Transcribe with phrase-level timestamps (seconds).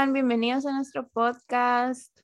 [0.00, 0.14] están?
[0.14, 2.18] Bienvenidos a nuestro podcast.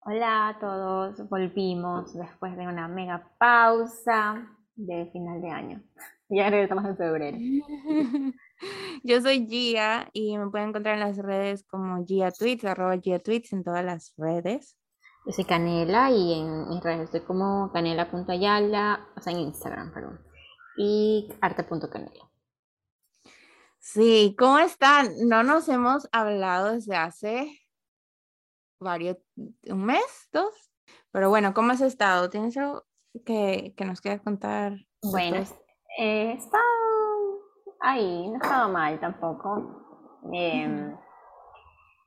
[0.00, 4.46] Hola a todos, volvimos después de una mega pausa
[4.76, 5.82] de final de año.
[6.34, 7.38] Ya regresamos en febrero.
[9.02, 13.18] Yo soy Gia y me pueden encontrar en las redes como Gia Tweets, arroba Gia
[13.18, 14.78] Tweets en todas las redes.
[15.26, 20.20] Yo soy Canela y en mis redes estoy como canela.ayala, o sea en Instagram, perdón.
[20.78, 22.31] Y arte.canela.
[23.82, 25.08] Sí, ¿cómo están?
[25.26, 27.50] No nos hemos hablado desde hace
[28.78, 30.70] varios, un mes, dos.
[31.10, 32.30] Pero bueno, ¿cómo has estado?
[32.30, 32.84] ¿Tienes algo
[33.26, 34.74] que, nos quieras contar?
[35.02, 35.44] Bueno,
[35.98, 36.62] he estado
[37.80, 40.20] ahí, no he estado mal tampoco.
[40.32, 40.96] Em,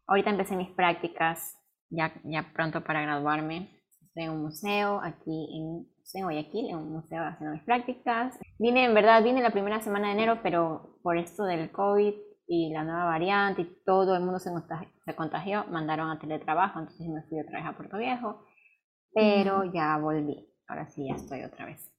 [0.07, 3.83] ahorita empecé mis prácticas, ya, ya pronto para graduarme.
[4.01, 8.37] Estoy en un museo aquí en en Guayaquil, en un museo haciendo mis prácticas.
[8.59, 12.13] Vine, en verdad, vine la primera semana de enero, pero por esto del COVID
[12.47, 14.51] y la nueva variante y todo el mundo se,
[15.05, 18.45] se contagió, mandaron a teletrabajo, entonces me fui otra vez a Puerto Viejo,
[19.13, 21.91] pero ya volví, ahora sí ya estoy otra vez.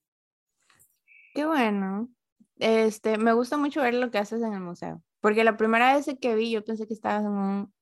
[1.35, 2.09] Qué bueno.
[2.59, 6.07] Este, me gusta mucho ver lo que haces en el museo, porque la primera vez
[6.21, 7.75] que vi yo pensé que estabas en un,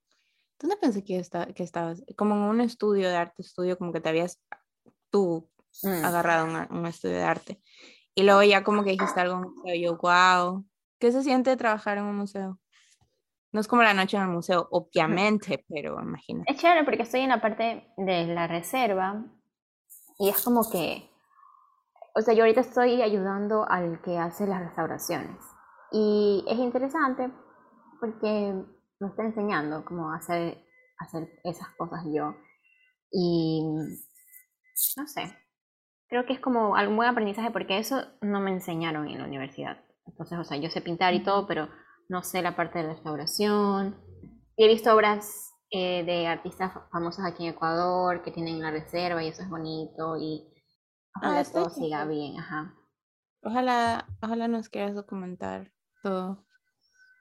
[0.59, 1.23] ¿dónde pensé que,
[1.55, 2.03] que estabas?
[2.17, 4.43] Como en un estudio de arte, estudio, como que te habías
[5.11, 5.49] tú
[5.83, 6.05] Mm.
[6.05, 7.61] agarrado un, un estudio de arte.
[8.15, 10.65] Y luego ya como que dijiste algo en museo, yo, wow,
[10.99, 12.61] ¿qué se siente trabajar en un museo?
[13.53, 16.51] No es como la noche en el museo, obviamente, pero imagínate.
[16.51, 19.25] Es chévere porque estoy en la parte de la reserva
[20.19, 21.09] y es como que,
[22.15, 25.39] o sea, yo ahorita estoy ayudando al que hace las restauraciones.
[25.93, 27.31] Y es interesante
[28.01, 28.55] porque
[28.99, 30.65] me está enseñando cómo hacer,
[30.99, 32.35] hacer esas cosas yo.
[33.13, 33.63] Y
[34.97, 35.33] no sé,
[36.15, 39.85] creo que es como algún buen aprendizaje porque eso no me enseñaron en la universidad.
[40.07, 41.69] Entonces, o sea, yo sé pintar y todo, pero
[42.09, 44.01] no sé la parte de restauración.
[44.57, 49.25] Y he visto obras eh, de artistas famosos aquí en Ecuador que tienen la reserva
[49.25, 50.47] y eso es bonito y
[51.17, 52.73] ojalá ah, todo siga bien, ajá.
[53.43, 56.47] Ojalá, ojalá nos quieras documentar todo.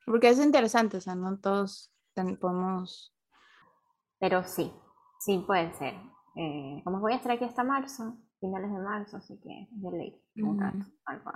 [0.05, 1.91] Porque es interesante, o sea, no todos
[2.39, 3.11] podemos...
[4.19, 4.71] Pero sí,
[5.19, 5.95] sí puede ser.
[6.35, 10.21] Eh, como voy a estar aquí hasta marzo, finales de marzo, así que de ley,
[10.35, 11.31] un rato, algo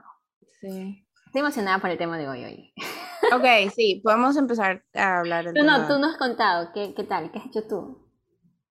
[0.59, 1.07] Sí.
[1.25, 2.73] Estoy emocionada por el tema de hoy, hoy.
[3.34, 7.31] Ok, sí, podemos empezar a hablar del No, tú no has contado, ¿qué, ¿qué tal?
[7.31, 7.97] ¿Qué has hecho tú?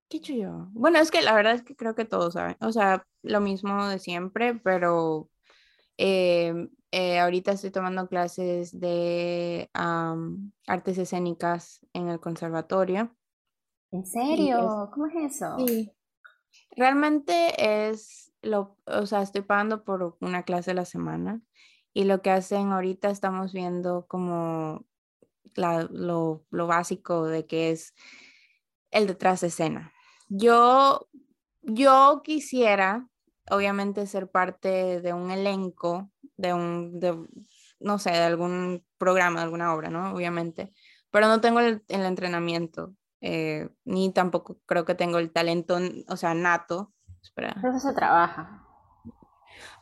[0.08, 0.68] ¿Qué he hecho yo?
[0.70, 3.88] Bueno, es que la verdad es que creo que todos saben, o sea, lo mismo
[3.88, 5.28] de siempre, pero
[5.98, 13.14] eh, eh, ahorita estoy tomando clases de artes escénicas en el conservatorio.
[13.90, 14.90] ¿En serio?
[14.94, 15.56] ¿Cómo es eso?
[15.66, 15.92] Sí.
[16.76, 21.40] Realmente es lo, o sea, estoy pagando por una clase a la semana
[21.92, 24.84] y lo que hacen ahorita estamos viendo como
[25.54, 27.94] lo, básico de que es
[28.90, 29.92] el detrás de escena.
[30.28, 31.08] Yo,
[31.62, 33.08] yo quisiera,
[33.50, 37.16] obviamente, ser parte de un elenco, de un, de,
[37.80, 40.12] no sé, de algún programa, de alguna obra, ¿no?
[40.12, 40.72] Obviamente,
[41.10, 46.34] pero no tengo el, entrenamiento, eh, ni tampoco creo que tengo el talento, o sea,
[46.34, 46.92] nato
[47.36, 48.62] eso se trabaja.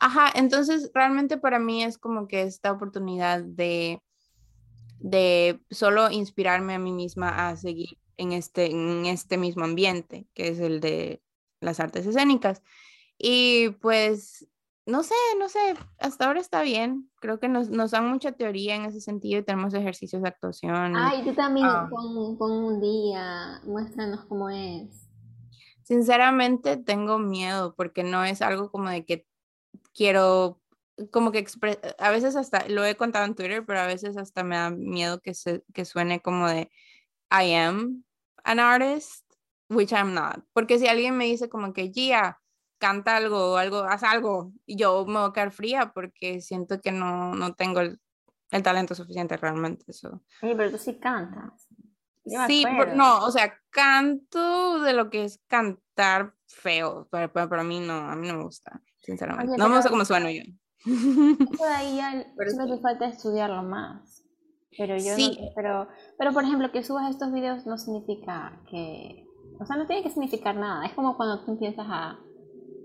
[0.00, 4.00] Ajá, entonces realmente para mí es como que esta oportunidad de,
[4.98, 10.48] de solo inspirarme a mí misma a seguir en este, en este mismo ambiente, que
[10.48, 11.22] es el de
[11.60, 12.62] las artes escénicas.
[13.18, 14.46] Y pues,
[14.86, 15.58] no sé, no sé,
[15.98, 17.10] hasta ahora está bien.
[17.20, 20.96] Creo que nos, nos dan mucha teoría en ese sentido y tenemos ejercicios de actuación.
[20.96, 21.88] Ay, tú también ah.
[21.90, 25.03] pon un día, muéstranos cómo es.
[25.84, 29.26] Sinceramente tengo miedo porque no es algo como de que
[29.92, 30.60] quiero,
[31.10, 31.46] como que
[31.98, 35.20] a veces hasta, lo he contado en Twitter, pero a veces hasta me da miedo
[35.20, 36.70] que, se, que suene como de
[37.30, 38.04] I am
[38.44, 39.24] an artist,
[39.68, 40.44] which I'm not.
[40.54, 42.40] Porque si alguien me dice como que Gia,
[42.78, 46.92] canta algo algo, haz algo, y yo me voy a quedar fría porque siento que
[46.92, 48.00] no, no tengo el,
[48.50, 49.84] el talento suficiente realmente.
[49.88, 50.22] Eso.
[50.40, 51.68] Sí, pero tú sí cantas.
[52.24, 57.92] Sí, no, o sea, canto de lo que es cantar feo, pero, para mí no,
[57.92, 59.56] a mí no me gusta, sinceramente.
[59.58, 60.42] no me gusta cómo sueno yo.
[60.86, 64.22] Eso de ahí ya solo te falta estudiarlo más.
[64.76, 65.38] Pero yo sí.
[65.54, 65.86] pero,
[66.18, 69.24] pero por ejemplo, que subas estos videos no significa que,
[69.60, 70.84] o sea, no tiene que significar nada.
[70.84, 72.18] Es como cuando tú empiezas a,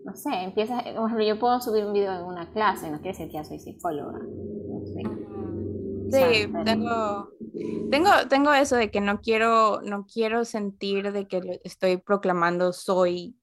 [0.06, 3.18] no sé, empiezas, por ejemplo, yo puedo subir un video en una clase, no quiere
[3.18, 4.20] decir que ya soy psicóloga.
[6.12, 7.30] Sí, tengo,
[7.90, 13.36] tengo, tengo eso de que no quiero, no quiero sentir de que estoy proclamando soy,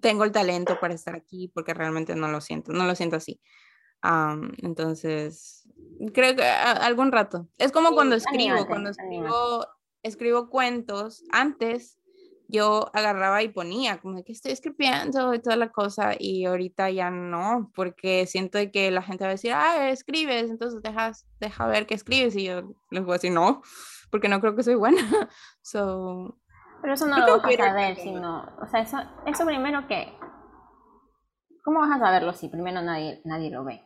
[0.00, 3.40] tengo el talento para estar aquí, porque realmente no lo siento, no lo siento así.
[4.62, 5.68] entonces,
[6.12, 7.48] creo que algún rato.
[7.58, 9.66] Es como cuando escribo, cuando escribo,
[10.02, 11.95] escribo cuentos, antes
[12.48, 17.10] yo agarraba y ponía como que estoy escribiendo y toda la cosa y ahorita ya
[17.10, 21.86] no, porque siento que la gente va a decir, ah, escribes, entonces dejas, deja ver
[21.86, 23.62] que escribes y yo les voy a decir no,
[24.10, 25.00] porque no creo que soy buena.
[25.62, 26.38] so,
[26.82, 30.12] Pero eso no lo vas a saber, sino, o sea, eso, eso primero que,
[31.64, 33.85] ¿cómo vas a saberlo si primero nadie, nadie lo ve?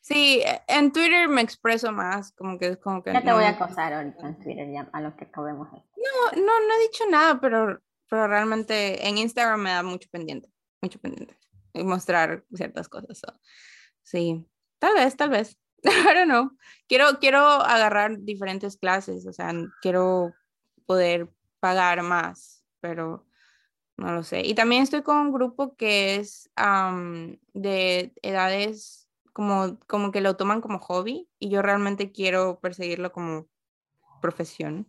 [0.00, 3.12] Sí, e, en Twitter me expreso más, como que es como que...
[3.12, 5.68] Ya te voy a acosar ahorita en Twitter, ya a lo que acabemos.
[5.72, 10.48] No, no, no he dicho nada, pero, pero realmente en Instagram me da mucho pendiente,
[10.80, 11.36] mucho pendiente.
[11.72, 13.22] Y mostrar ciertas cosas.
[14.02, 14.46] Sí,
[14.78, 15.58] tal vez, tal vez.
[15.82, 16.50] I don't know.
[16.86, 20.32] Quiero, quiero agarrar diferentes clases, o sea, quiero
[20.86, 21.30] poder
[21.60, 23.26] pagar más, pero
[23.96, 24.42] no lo sé.
[24.42, 26.50] Y también estoy con un grupo que es
[27.54, 29.01] de edades
[29.32, 33.48] como, como que lo toman como hobby y yo realmente quiero perseguirlo como
[34.20, 34.88] profesión.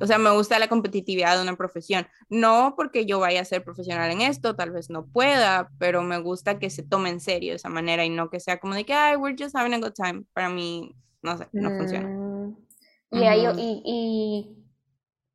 [0.00, 2.06] O sea, me gusta la competitividad de una profesión.
[2.28, 6.18] No porque yo vaya a ser profesional en esto, tal vez no pueda, pero me
[6.18, 8.84] gusta que se tome en serio de esa manera y no que sea como de
[8.84, 10.24] que, ay, we're just having a good time.
[10.32, 12.08] Para mí, no sé, no funciona.
[12.08, 12.56] Mm,
[13.10, 14.64] y, ahí, y, y,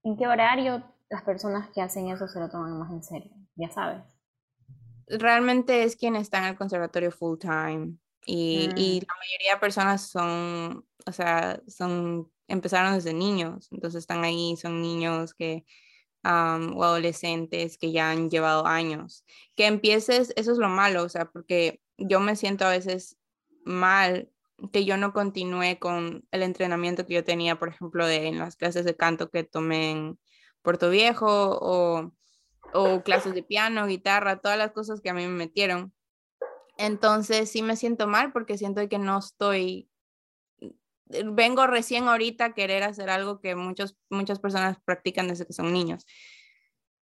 [0.04, 3.32] en qué horario las personas que hacen eso se lo toman más en serio?
[3.56, 4.02] Ya sabes.
[5.08, 7.98] Realmente es quien está en el conservatorio full time.
[8.26, 14.00] Y, Mm, y la mayoría de personas son, o sea, son, empezaron desde niños, entonces
[14.00, 15.66] están ahí, son niños que,
[16.24, 19.26] o adolescentes que ya han llevado años.
[19.56, 23.18] Que empieces, eso es lo malo, o sea, porque yo me siento a veces
[23.66, 24.30] mal
[24.72, 28.56] que yo no continúe con el entrenamiento que yo tenía, por ejemplo, de, en las
[28.56, 30.20] clases de canto que tomé en
[30.62, 32.14] Puerto Viejo o,
[32.74, 35.94] o clases de piano, guitarra, todas las cosas que a mí me metieron
[36.78, 39.90] entonces sí me siento mal porque siento que no estoy,
[40.60, 45.54] eh, vengo recién ahorita a querer hacer algo que muchos, muchas personas practican desde que
[45.54, 46.06] son niños.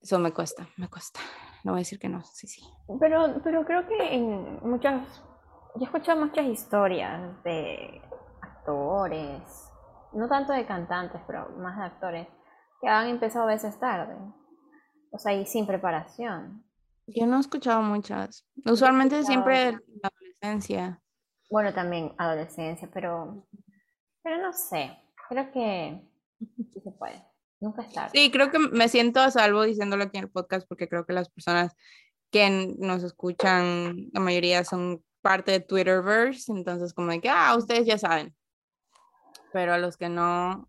[0.00, 1.20] Eso me cuesta, me cuesta.
[1.64, 2.62] No voy a decir que no, sí, sí.
[2.99, 5.23] Pero, pero creo que en muchas,
[5.76, 8.03] yo he escuchado muchas historias de
[8.41, 9.43] actores,
[10.12, 12.29] no tanto de cantantes, pero más de actores,
[12.81, 14.17] que han empezado a veces tarde,
[15.12, 16.65] o sea, y sin preparación.
[17.07, 18.47] Yo no he escuchado muchas.
[18.65, 21.03] Usualmente siempre en la adolescencia.
[21.51, 23.47] bueno, también adolescencia, pero,
[24.23, 24.97] pero no sé,
[25.29, 26.01] creo que
[26.39, 27.23] sí se puede,
[27.61, 28.11] nunca es tarde.
[28.15, 31.13] Sí, creo que me siento a salvo diciéndolo aquí en el podcast porque creo que
[31.13, 31.75] las personas
[32.31, 37.87] que nos escuchan, la mayoría son parte de Twitterverse, entonces como de que, ah, ustedes
[37.87, 38.35] ya saben.
[39.53, 40.69] Pero a los que no,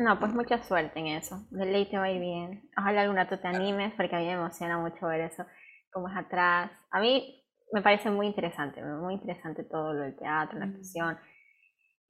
[0.00, 1.46] No, pues mucha suerte en eso.
[1.50, 2.70] De ley te va a ir bien.
[2.78, 5.44] Ojalá algún rato te animes, porque a mí me emociona mucho ver eso,
[5.92, 6.70] cómo es atrás.
[6.90, 10.70] A mí me parece muy interesante, muy interesante todo lo del teatro, la Mm.
[10.70, 11.18] actuación.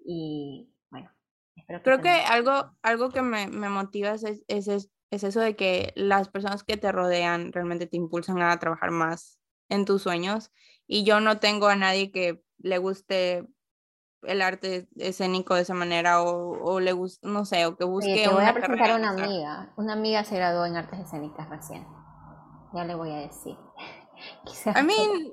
[0.06, 1.10] Y bueno,
[1.56, 5.40] espero que creo que algo, algo que me, me motiva es, es, es, es eso
[5.40, 10.02] de que las personas que te rodean realmente te impulsan a trabajar más en tus
[10.02, 10.52] sueños.
[10.87, 13.48] Y yo no tengo a nadie que le guste
[14.22, 17.93] el arte escénico de esa manera o, o le guste, no sé, o que Oye,
[17.93, 19.72] busque te voy a una presentar carrera a una amiga.
[19.76, 21.87] Una amiga se graduó en artes escénicas recién.
[22.75, 23.56] Ya le voy a decir.
[24.44, 25.32] Quizás I mean,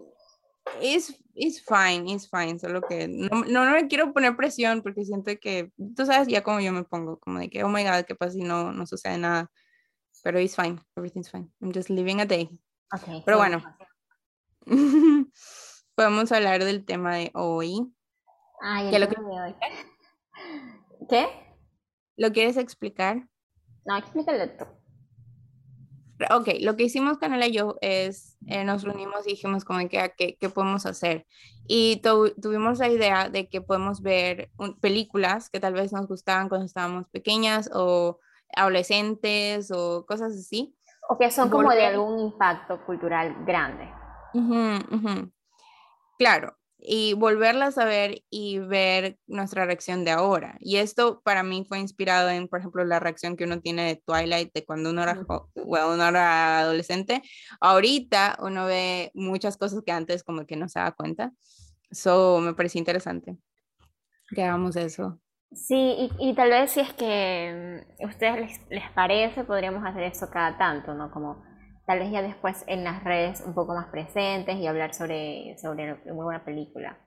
[0.82, 5.04] it's, it's fine, it's fine, solo que no, no, no me quiero poner presión porque
[5.06, 8.06] siento que, tú sabes ya como yo me pongo, como de que, oh my God,
[8.08, 9.52] ¿qué pasa si no, no sucede nada?
[10.24, 11.52] Pero it's fine, everything's fine.
[11.62, 12.50] I'm just living a day.
[12.94, 13.62] Ok, Pero bueno,
[15.96, 17.94] podemos hablar del tema de hoy.
[18.62, 19.56] Ay, ¿Qué lo tema de hoy.
[21.10, 21.28] ¿Qué?
[22.18, 23.28] ¿Lo quieres explicar?
[23.86, 24.66] No, explícale tú.
[26.32, 30.00] Ok, lo que hicimos Canela y yo es, eh, nos reunimos y dijimos como que,
[30.00, 31.28] ah, ¿qué, qué podemos hacer?
[31.68, 36.08] Y tu- tuvimos la idea de que podemos ver un- películas que tal vez nos
[36.08, 38.20] gustaban cuando estábamos pequeñas o
[38.56, 40.76] adolescentes o cosas así.
[41.08, 43.88] O que son como de algún impacto cultural grande.
[46.18, 50.58] Claro, y volverlas a ver y ver nuestra reacción de ahora.
[50.60, 53.96] Y esto para mí fue inspirado en, por ejemplo, la reacción que uno tiene de
[54.06, 55.26] Twilight de cuando uno era,
[55.66, 57.22] bueno, uno era adolescente.
[57.60, 61.32] Ahorita uno ve muchas cosas que antes como que no se daba cuenta.
[61.90, 63.38] Eso me pareció interesante
[64.30, 65.20] que hagamos eso.
[65.52, 69.86] Sí, y, y tal vez si es que mm, a ustedes les, les parece, podríamos
[69.86, 71.10] hacer eso cada tanto, ¿no?
[71.10, 71.47] Como
[71.88, 75.94] tal vez ya después en las redes un poco más presentes y hablar sobre, sobre
[76.06, 76.98] una buena película.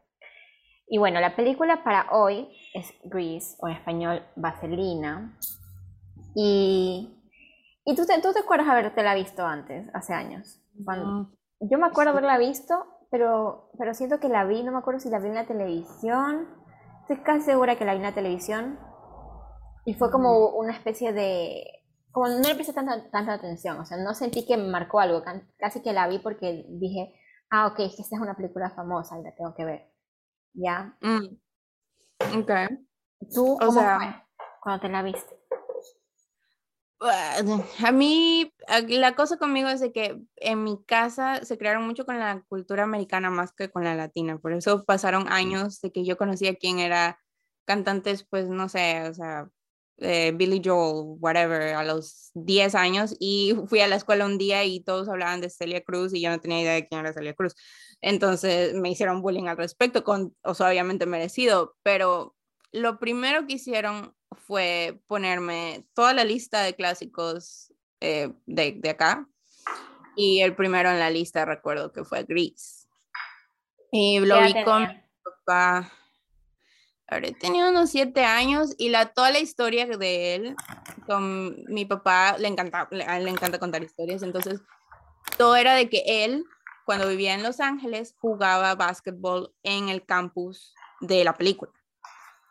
[0.89, 5.39] Y bueno, la película para hoy es Grease, o en español Vaselina.
[6.35, 7.15] Y,
[7.85, 10.61] y tú, te, tú te acuerdas haberte la visto antes, hace años.
[10.85, 14.79] Cuando, No, yo me acuerdo haberla visto, pero, pero siento que la vi, no me
[14.79, 16.49] acuerdo si la vi en la televisión.
[17.03, 18.79] Estoy casi segura que la vi en la televisión.
[19.85, 21.80] Y fue como una especie de,
[22.13, 25.23] como no le presté tanta, tanta atención, o sea, no sentí que me marcó algo,
[25.59, 27.15] casi que la vi porque dije,
[27.51, 29.93] ah, ok, es que esta es una película famosa y la tengo que ver.
[30.53, 30.97] ¿Ya?
[31.01, 31.37] Mm.
[32.39, 32.51] Ok.
[33.33, 34.25] ¿Tú cómo o sea, fue
[34.61, 35.41] cuando te la viste?
[37.01, 38.53] A mí,
[38.89, 42.83] la cosa conmigo es de que en mi casa se crearon mucho con la cultura
[42.83, 44.39] americana más que con la latina.
[44.39, 47.19] Por eso pasaron años de que yo conocía quién era
[47.65, 49.49] cantantes, pues no sé, o sea,
[50.01, 54.65] eh, Billy Joel, whatever, a los 10 años y fui a la escuela un día
[54.65, 57.35] y todos hablaban de Celia Cruz y yo no tenía idea de quién era Celia
[57.35, 57.55] Cruz.
[58.01, 62.35] Entonces me hicieron bullying al respecto, con, o sea, obviamente merecido, pero
[62.73, 64.15] lo primero que hicieron
[64.47, 69.29] fue ponerme toda la lista de clásicos eh, de, de, acá.
[70.17, 72.89] Y el primero en la lista recuerdo que fue Gris.
[73.93, 75.93] Y lo vi con mi papá.
[77.11, 80.57] Ahora tenía unos siete años y la, toda la historia de él
[81.07, 84.23] con mi papá le encanta, le, le encanta contar historias.
[84.23, 84.61] Entonces,
[85.37, 86.45] todo era de que él,
[86.85, 91.73] cuando vivía en Los Ángeles, jugaba básquetbol en el campus de la película.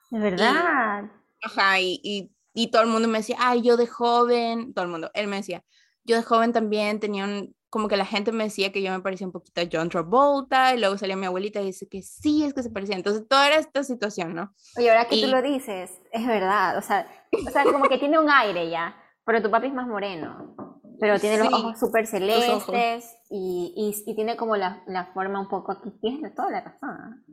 [0.09, 1.09] De verdad.
[1.41, 5.09] Ajá, y, y, todo el mundo me decía, ay, yo de joven, todo el mundo,
[5.13, 5.63] él me decía,
[6.03, 9.01] yo de joven también tenía un, como que la gente me decía que yo me
[9.01, 12.43] parecía un poquito a John Travolta, y luego salía mi abuelita y dice que sí,
[12.43, 12.95] es que se parecía.
[12.95, 14.53] Entonces, toda era esta situación, ¿no?
[14.77, 17.07] Oye, ahora que tú lo dices, es verdad, o sea,
[17.47, 18.95] o sea, como que tiene un aire ya,
[19.25, 24.15] pero tu papi es más moreno, pero tiene los ojos súper celestes y, y, y,
[24.15, 27.23] tiene como la, la, forma un poco aquí, tiene toda la razón.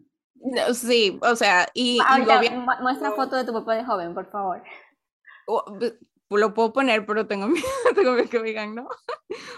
[0.75, 1.99] Sí, o sea, y...
[2.81, 4.63] muestra foto de tu papá de joven, por favor.
[6.31, 8.89] Lo puedo poner, pero tengo miedo, tengo que me digan, ¿no?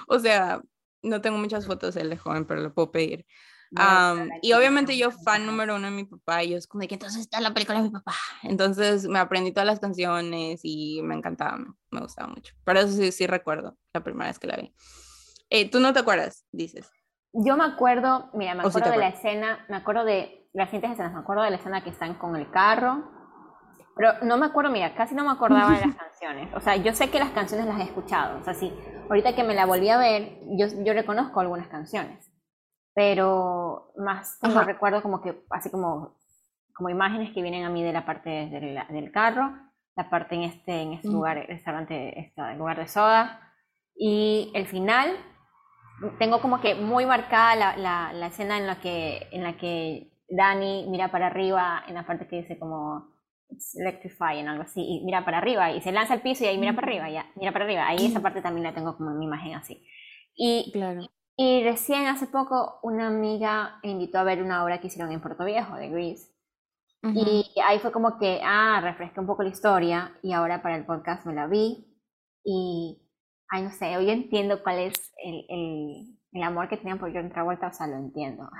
[0.09, 0.61] o sea,
[1.03, 3.27] no tengo muchas fotos de él de joven, pero lo puedo pedir.
[4.43, 6.95] y obviamente yo fan número uno de mi papá y yo es como de que
[6.95, 8.15] entonces está la película de mi papá.
[8.43, 11.59] Entonces me aprendí todas las canciones y me encantaba,
[11.91, 12.55] me gustaba mucho.
[12.65, 14.75] Pero eso sí, sí recuerdo la primera vez que la vi.
[15.51, 16.45] Eh, ¿Tú no te acuerdas?
[16.53, 16.91] Dices.
[17.33, 21.13] Yo me acuerdo, mira, me acuerdo de la escena, me acuerdo de las siguientes escenas.
[21.13, 23.11] Me acuerdo de la escena que están con el carro,
[23.99, 26.55] pero no me acuerdo, mira, casi no me acordaba de las canciones.
[26.55, 28.39] O sea, yo sé que las canciones las he escuchado.
[28.39, 28.73] O sea, sí,
[29.09, 32.33] ahorita que me la volví a ver, yo, yo reconozco algunas canciones.
[32.95, 36.17] Pero más tengo recuerdo como que, así como,
[36.75, 39.51] como imágenes que vienen a mí de la parte del, del carro,
[39.97, 43.53] la parte en este, en este lugar, restaurante, este lugar de soda.
[43.97, 45.11] Y el final,
[46.21, 50.13] tengo como que muy marcada la, la, la escena en la que, en la que
[50.29, 53.18] Dani mira para arriba en la parte que dice como
[53.75, 56.59] electrify en algo así, y mira para arriba y se lanza al piso y ahí
[56.59, 57.87] mira para arriba, ya, mira para arriba.
[57.87, 59.85] Ahí esa parte también la tengo como en mi imagen así.
[60.35, 61.03] Y, claro.
[61.37, 65.21] y recién hace poco una amiga me invitó a ver una obra que hicieron en
[65.21, 66.33] Puerto Viejo de Grease.
[67.01, 70.85] Y ahí fue como que, ah, refresqué un poco la historia y ahora para el
[70.85, 71.87] podcast me la vi
[72.45, 73.01] y,
[73.51, 77.31] ay, no sé, hoy entiendo cuál es el, el, el amor que tenían por John
[77.31, 78.51] Travolta, o sea, lo entiendo.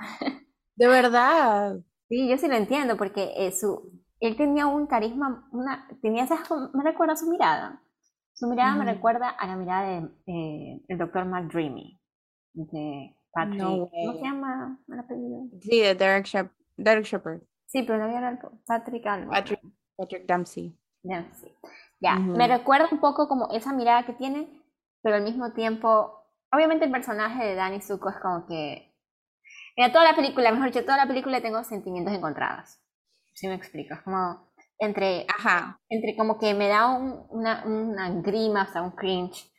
[0.75, 1.77] De verdad.
[2.09, 6.39] Sí, yo sí lo entiendo, porque eh, su, él tenía un carisma, una, tenía esas,
[6.73, 7.81] me recuerda su mirada.
[8.33, 11.99] Su mirada me recuerda a la mirada del de, el doctor McDreamy,
[12.53, 13.61] de Patrick.
[13.61, 15.43] ¿Cómo se llama el apellido?
[15.61, 17.41] Sí, de Derek, Shep Derek Shepard.
[17.65, 19.31] Sí, pero no había Patrick algo.
[19.31, 19.61] Patrick,
[19.97, 20.73] Patrick Dempsey.
[21.03, 21.53] Dempsey.
[21.99, 24.47] Ya, me recuerda un poco como esa mirada que tiene,
[25.01, 28.89] pero al mismo tiempo, obviamente el personaje de Danny Zuko es como que
[29.79, 32.79] Mira, toda la película, mejor dicho, toda la película tengo sentimientos encontrados.
[33.39, 35.79] Si me explico, como entre, Ajá.
[35.87, 39.49] entre como que me da una, una grima, hasta un cringe.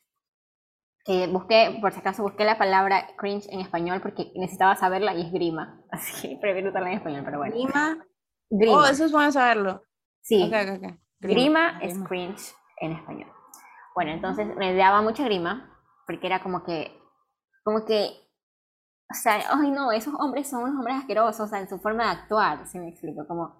[1.02, 5.22] Que busqué, por si acaso, busqué la palabra cringe en español porque necesitaba saberla y
[5.22, 5.82] es grima.
[5.90, 7.54] Así que prefiero usarla en español, pero bueno.
[7.54, 7.96] ¿Grima?
[8.50, 8.76] Grima.
[8.76, 9.82] Oh, eso es bueno saberlo.
[10.20, 10.44] Sí.
[10.46, 13.32] Okay, okay, Grima, es cringe en español.
[13.94, 15.74] Bueno, entonces me daba mucha grima
[16.06, 17.00] porque era como que,
[17.64, 18.30] como que
[19.10, 22.04] o sea, ay no, esos hombres son unos hombres asquerosos, o sea, en su forma
[22.04, 23.56] de actuar, si me explico, como,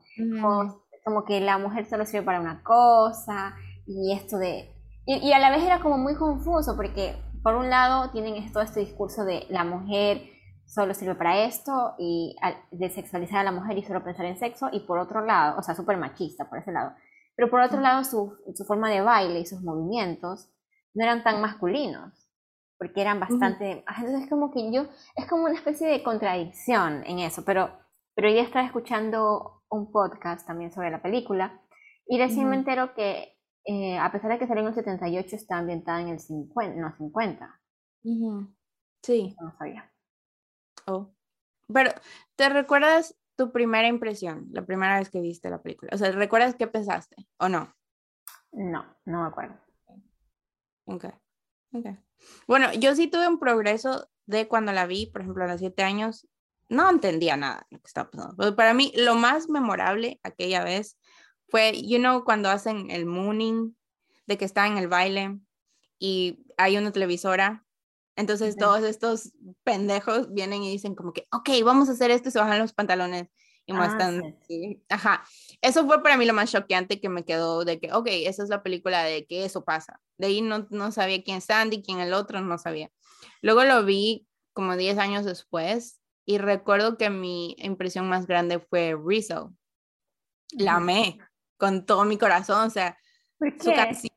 [1.05, 3.55] como, que la mujer solo sirve para una cosa,
[3.87, 4.75] y esto de...
[5.07, 8.81] Y, a la vez era como muy confuso, porque por un lado tienen todo este
[8.81, 10.23] discurso de la mujer
[10.67, 12.37] solo sirve para esto, y
[12.71, 15.63] de sexualizar a la mujer y solo pensar en sexo, y por otro lado, o
[15.63, 16.93] sea, súper machista por ese lado,
[17.35, 20.49] pero por otro lado su, su forma de baile y sus movimientos
[20.95, 22.31] no eran tan masculinos
[22.81, 27.19] porque eran bastante, entonces es como que yo, es como una especie de contradicción en
[27.19, 27.71] eso, pero,
[28.15, 31.61] pero ya estaba escuchando un podcast también sobre la película
[32.07, 35.59] y recién me entero que eh, a pesar de que salió en el 78 está
[35.59, 37.61] ambientada en el 50, no, 50.
[39.03, 39.37] Sí.
[39.41, 39.93] No sabía.
[40.87, 41.11] Oh.
[41.73, 41.91] Pero,
[42.37, 45.93] ¿te recuerdas tu primera impresión, la primera vez que viste la película?
[45.95, 47.73] O sea, ¿recuerdas qué pensaste o no?
[48.53, 49.55] No, no me acuerdo.
[50.87, 51.05] Ok,
[51.73, 51.87] ok.
[52.49, 55.83] Bueno, yo sí tuve un progreso de cuando la vi, por ejemplo, a los siete
[55.83, 56.27] años,
[56.71, 58.37] no entendía nada de lo que estaba pasando.
[58.37, 60.97] Pero para mí, lo más memorable aquella vez
[61.49, 63.77] fue, you know, cuando hacen el mooning,
[64.27, 65.41] de que está en el baile
[65.99, 67.67] y hay una televisora.
[68.15, 69.33] Entonces todos estos
[69.65, 72.73] pendejos vienen y dicen como que, ok, vamos a hacer esto y se bajan los
[72.73, 73.27] pantalones
[73.67, 74.39] y ah, muestran.
[74.89, 75.25] Ajá.
[75.61, 78.49] Eso fue para mí lo más choqueante que me quedó de que, ok, esa es
[78.49, 80.01] la película de que eso pasa.
[80.17, 82.91] De ahí no, no sabía quién es Sandy, quién el otro, no sabía.
[83.43, 86.00] Luego lo vi como 10 años después
[86.31, 89.53] y recuerdo que mi impresión más grande fue Rizzo.
[90.53, 91.19] La amé
[91.57, 92.97] con todo mi corazón, o sea,
[93.61, 94.13] su canción,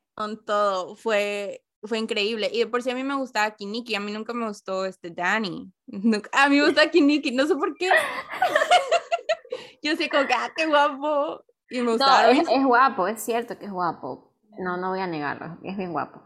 [0.46, 2.51] todo, fue, fue increíble.
[2.53, 5.10] Y de por si a mí me gustaba Kiniki, a mí nunca me gustó este
[5.10, 5.74] Danny.
[6.34, 7.89] A mí me gusta Kiniki, no sé por qué.
[9.82, 11.43] Yo sé como que, ah, qué guapo.
[11.72, 12.32] Y me gustaba.
[12.32, 14.36] No, es, guapo, es cierto que es guapo.
[14.60, 16.22] No, no voy a negarlo, es bien guapo.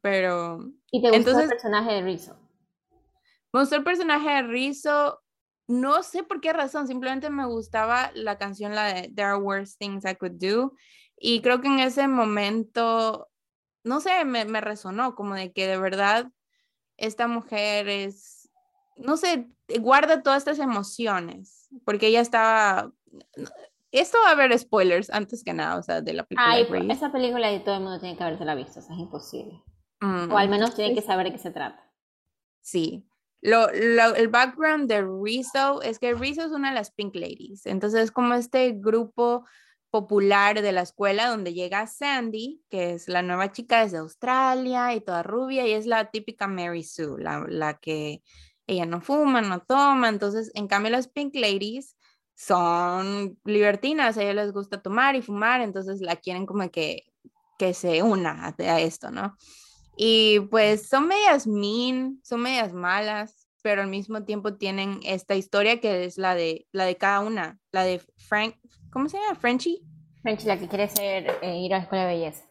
[0.00, 0.72] Pero.
[0.90, 2.47] ¿Y te gustó el personaje de Rizzo?
[3.52, 5.20] Me gustó el personaje de Rizzo.
[5.66, 9.76] No sé por qué razón, simplemente me gustaba la canción, la de There Are Worse
[9.78, 10.72] Things I Could Do.
[11.18, 13.28] Y creo que en ese momento,
[13.84, 16.30] no sé, me, me resonó como de que de verdad
[16.96, 18.50] esta mujer es,
[18.96, 19.48] no sé,
[19.80, 22.92] guarda todas estas emociones, porque ella estaba,
[23.92, 26.50] esto va a haber spoilers antes que nada, o sea, de la película.
[26.50, 29.00] Ay, esa película y todo el mundo tiene que haberse la visto, o sea, es
[29.00, 29.62] imposible.
[30.00, 31.82] o al mm, menos tiene que saber de qué se trata.
[32.60, 33.08] Sí.
[33.40, 37.66] Lo, lo, el background de Rizzo es que Rizzo es una de las Pink Ladies,
[37.66, 39.44] entonces es como este grupo
[39.90, 45.00] popular de la escuela donde llega Sandy, que es la nueva chica desde Australia y
[45.00, 48.22] toda rubia y es la típica Mary Sue, la, la que
[48.66, 51.96] ella no fuma, no toma, entonces en cambio las Pink Ladies
[52.34, 57.02] son libertinas, a ellas les gusta tomar y fumar, entonces la quieren como que,
[57.58, 59.36] que se una a, esto, ¿no?
[60.00, 65.80] Y pues son medias mean, son medias malas, pero al mismo tiempo tienen esta historia
[65.80, 68.54] que es la de, la de cada una, la de Frank,
[68.92, 69.34] ¿cómo se llama?
[69.34, 69.82] Frenchy.
[70.22, 72.44] Frenchy, la que quiere ser, eh, ir a la escuela de belleza.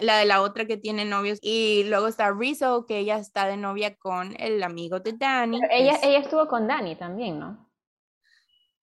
[0.00, 1.38] La de la otra que tiene novios.
[1.40, 5.60] Y luego está Rizzo, que ella está de novia con el amigo de Danny.
[5.70, 7.70] ella, ella estuvo con Danny también, ¿no?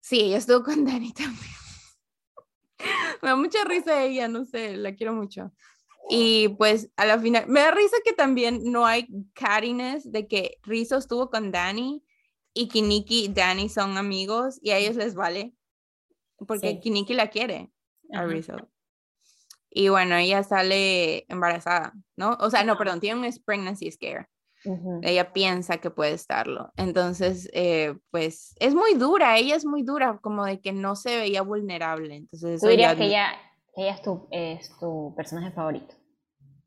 [0.00, 1.52] Sí, ella estuvo con Danny también.
[3.22, 5.52] me da mucha risa ella, no sé, la quiero mucho.
[6.10, 10.58] Y pues a la final, me da risa que también no hay cattiness de que
[10.62, 12.02] Rizzo estuvo con Danny
[12.54, 15.54] y Kiniki y Danny son amigos y a ellos les vale.
[16.46, 17.70] Porque Kiniki la quiere
[18.12, 18.56] a Rizzo.
[19.70, 22.36] Y bueno, ella sale embarazada, ¿no?
[22.40, 24.28] O sea, no, perdón, tiene un pregnancy scare.
[25.02, 26.72] Ella piensa que puede estarlo.
[26.76, 31.16] Entonces, eh, pues es muy dura, ella es muy dura, como de que no se
[31.16, 32.16] veía vulnerable.
[32.16, 33.30] Entonces, ¿Tú dirías que ella,
[33.78, 35.94] ella es, tu, es tu personaje favorito?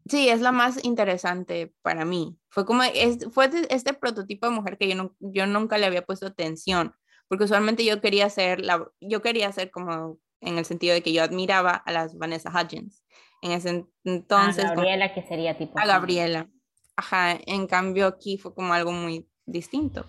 [0.07, 2.37] Sí, es la más interesante para mí.
[2.49, 6.05] Fue como, es, fue este prototipo de mujer que yo, no, yo nunca le había
[6.05, 6.95] puesto atención,
[7.27, 11.13] porque usualmente yo quería ser, la, yo quería ser como en el sentido de que
[11.13, 13.05] yo admiraba a las Vanessa Hudgens.
[13.41, 14.65] En ese entonces...
[14.65, 15.79] A Gabriela, que sería tipo...
[15.79, 16.49] A Gabriela.
[16.95, 20.05] Ajá, en cambio aquí fue como algo muy distinto.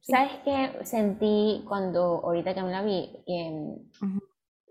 [0.00, 3.10] ¿Sabes qué sentí cuando ahorita que me la vi?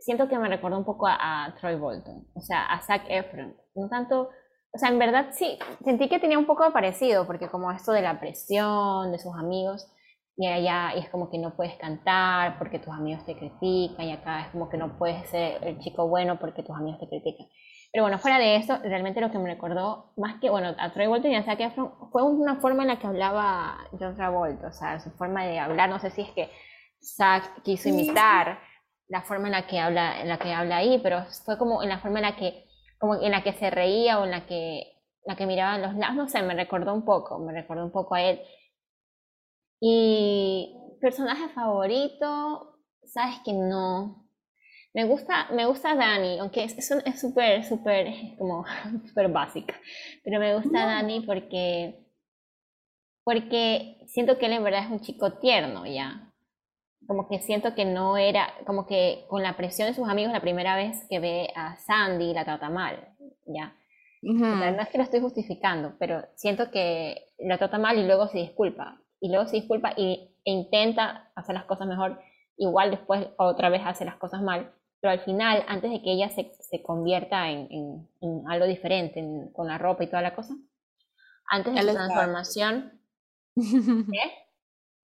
[0.04, 3.56] Siento que me recordó un poco a, Troy Bolton, o sea, a Zac Efron.
[3.74, 4.30] No tanto,
[4.74, 8.02] o sea, en verdad sí, sentí que tenía un poco parecido, porque como esto de
[8.02, 9.88] la presión, de sus amigos,
[10.36, 14.42] y allá es como que no puedes cantar porque tus amigos te critican, y acá
[14.42, 17.48] es como que no puedes ser el chico bueno porque tus amigos te critican.
[17.94, 21.08] Pero bueno, fuera de eso, realmente lo que me recordó, más que, bueno, a Troy
[21.08, 24.74] Bolton y a Zac Efron, fue una forma en la que hablaba John Travolta, o
[24.74, 26.50] sea, su forma de hablar, no sé si es que
[27.02, 28.60] Zac quiso imitar
[29.08, 31.90] la forma en la que habla, en la que habla ahí, pero fue como en
[31.90, 32.66] la forma en la que,
[33.00, 34.94] como en la que se reía o en la que,
[35.26, 38.16] la que miraba los lados, no sé, me recordó un poco, me recordó un poco
[38.16, 38.42] a él.
[39.80, 44.24] Y personaje favorito, sabes que no.
[44.94, 46.88] Me gusta, me gusta Dani, aunque es
[47.20, 48.64] súper, súper, como
[49.08, 49.76] súper básica.
[50.24, 52.06] Pero me gusta Dani porque,
[53.24, 56.33] porque siento que él en verdad es un chico tierno ya.
[57.08, 60.42] Como que siento que no era, como que con la presión de sus amigos la
[60.42, 63.10] primera vez que ve a Sandy la trata mal,
[63.46, 63.76] ya.
[64.22, 68.38] no es que lo estoy justificando, pero siento que la trata mal y luego se
[68.40, 72.20] disculpa y luego se disculpa y, e intenta hacer las cosas mejor,
[72.58, 76.30] igual después otra vez hace las cosas mal, pero al final, antes de que ella
[76.30, 77.68] se, se convierta en,
[78.22, 79.22] en, algo diferente,
[79.54, 80.56] con la ropa y toda la cosa,
[81.50, 83.02] antes de su transformación...
[83.56, 84.44] ¿qué?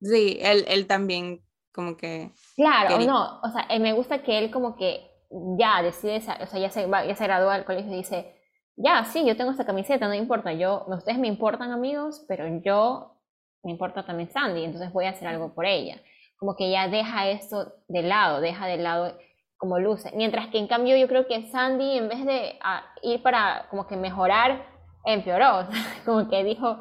[0.02, 1.42] Sí, él, él también
[1.74, 2.32] como que...
[2.56, 5.10] Claro, no, o sea, eh, me gusta que él como que
[5.58, 8.36] ya decide, o sea, ya se, va, ya se graduó del colegio y dice,
[8.76, 13.16] ya, sí, yo tengo esta camiseta, no importa, yo, ustedes me importan amigos, pero yo
[13.64, 16.02] me importa también Sandy, entonces voy a hacer algo por ella.
[16.38, 19.18] Como que ya deja esto de lado, deja de lado
[19.58, 20.12] como luce.
[20.16, 23.86] Mientras que en cambio yo creo que Sandy en vez de ah, ir para como
[23.88, 24.66] que mejorar,
[25.06, 25.68] empeoró.
[26.06, 26.80] como que dijo,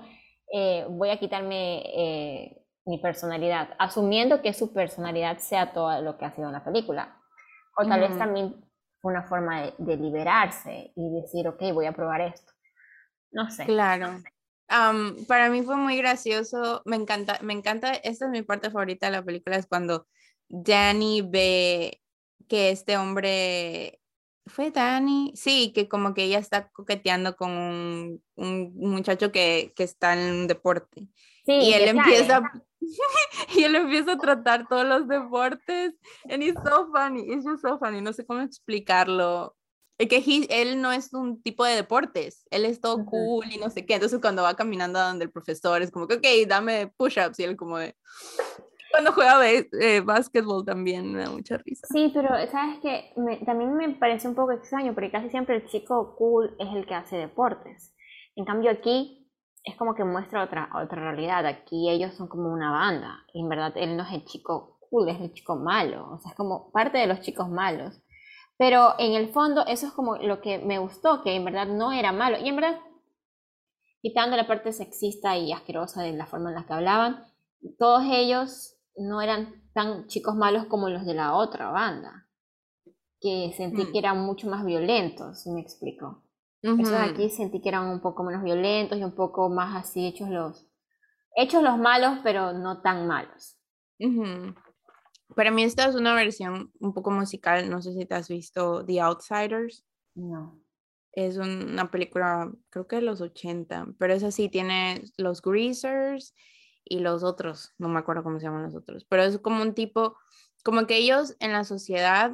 [0.52, 2.57] eh, voy a quitarme eh,
[2.88, 7.20] mi personalidad, asumiendo que su personalidad sea todo lo que ha sido en la película.
[7.76, 8.64] O tal vez también
[9.02, 12.50] una forma de, liberarse y decir, ok, voy a probar esto.
[13.30, 13.66] No sé.
[13.66, 14.22] Claro.
[15.28, 19.12] para mí fue muy gracioso, me encanta, me encanta, esta es mi parte favorita de
[19.12, 20.06] la película, es cuando
[20.48, 22.00] Danny ve
[22.48, 24.00] que este hombre,
[24.46, 28.22] fue Danny, sí, que como que ella está coqueteando con un,
[28.74, 31.06] muchacho que, que, está en un deporte.
[31.44, 32.42] Sí, y él empieza,
[33.54, 35.94] y él empieza a tratar todos los deportes.
[36.30, 39.54] And it's so funny, it's just so funny, no sé cómo explicarlo.
[39.98, 43.68] Es que él no es un tipo de deportes, él es todo cool y no
[43.68, 43.94] sé qué.
[43.94, 47.42] Entonces cuando va caminando a donde el profesor es como que, ok, dame push-ups y
[47.42, 47.96] él como de...
[48.92, 51.86] Cuando juega eh, básquetbol también me da mucha risa.
[51.90, 53.12] Sí, pero sabes que
[53.44, 56.94] también me parece un poco extraño porque casi siempre el chico cool es el que
[56.94, 57.92] hace deportes.
[58.36, 59.17] En cambio aquí
[59.64, 61.46] es como que muestra otra, otra realidad.
[61.46, 63.24] Aquí ellos son como una banda.
[63.32, 66.10] Y en verdad él no es el chico cool, es el chico malo.
[66.12, 68.00] O sea, es como parte de los chicos malos.
[68.56, 71.92] Pero en el fondo eso es como lo que me gustó, que en verdad no
[71.92, 72.38] era malo.
[72.38, 72.80] Y en verdad,
[74.00, 77.24] quitando la parte sexista y asquerosa de la forma en la que hablaban,
[77.78, 82.26] todos ellos no eran tan chicos malos como los de la otra banda.
[83.20, 83.92] Que sentí mm.
[83.92, 86.22] que eran mucho más violentos, si me explico
[86.62, 90.66] aquí sentí que eran un poco menos violentos y un poco más así hechos los,
[91.36, 93.56] hechos los malos, pero no tan malos.
[95.34, 98.84] Para mí esta es una versión un poco musical, no sé si te has visto
[98.84, 99.84] The Outsiders.
[100.14, 100.60] No.
[101.12, 106.34] Es una película, creo que de los 80, pero es así, tiene los Greasers
[106.84, 109.74] y los otros, no me acuerdo cómo se llaman los otros, pero es como un
[109.74, 110.16] tipo,
[110.64, 112.32] como que ellos en la sociedad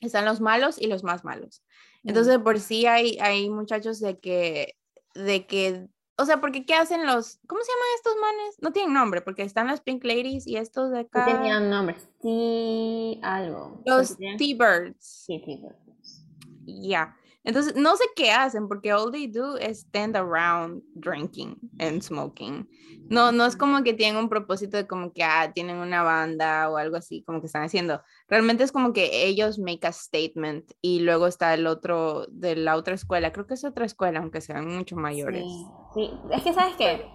[0.00, 1.62] están los malos y los más malos.
[2.04, 4.76] Entonces, por sí hay, hay muchachos de que,
[5.14, 8.56] de que, o sea, porque ¿qué hacen los, ¿cómo se llaman estos manes?
[8.60, 11.26] No tienen nombre, porque están las Pink Ladies y estos de acá.
[11.26, 13.82] No tenían nombre, sí, algo.
[13.86, 14.96] Los T-Birds.
[14.98, 16.26] Sí, T-Birds.
[16.64, 17.16] Ya.
[17.44, 22.68] Entonces, no sé qué hacen porque all they do is stand around drinking and smoking.
[23.08, 26.70] No, no es como que tienen un propósito de como que ah, tienen una banda
[26.70, 28.00] o algo así, como que están haciendo.
[28.32, 32.76] Realmente es como que ellos make a statement y luego está el otro de la
[32.76, 33.30] otra escuela.
[33.30, 35.44] Creo que es otra escuela, aunque sean mucho mayores.
[35.92, 37.06] Sí, es que sabes que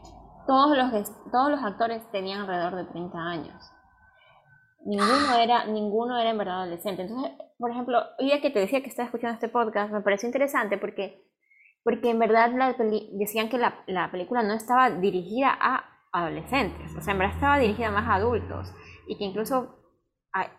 [0.46, 3.56] todos los, todos los actores tenían alrededor de 30 años.
[4.86, 7.02] Ninguno era, ninguno era en verdad adolescente.
[7.02, 10.28] Entonces, por ejemplo, hoy día que te decía que estaba escuchando este podcast, me pareció
[10.28, 11.26] interesante porque,
[11.84, 12.76] porque en verdad la
[13.14, 17.58] decían que la, la, película no estaba dirigida a adolescentes, o sea, en verdad estaba
[17.58, 18.72] dirigida más a adultos
[19.08, 19.78] y que incluso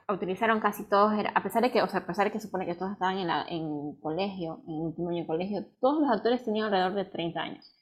[0.08, 2.74] utilizaron casi todos, a pesar de que, o sea, a pesar de que supone que
[2.74, 6.66] todos estaban en, la, en colegio, en último año de colegio, todos los actores tenían
[6.66, 7.74] alrededor de 30 años.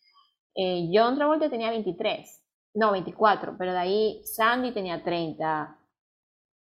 [0.55, 2.43] Eh, John Travolta tenía 23,
[2.75, 5.79] no, 24, pero de ahí Sandy tenía 30,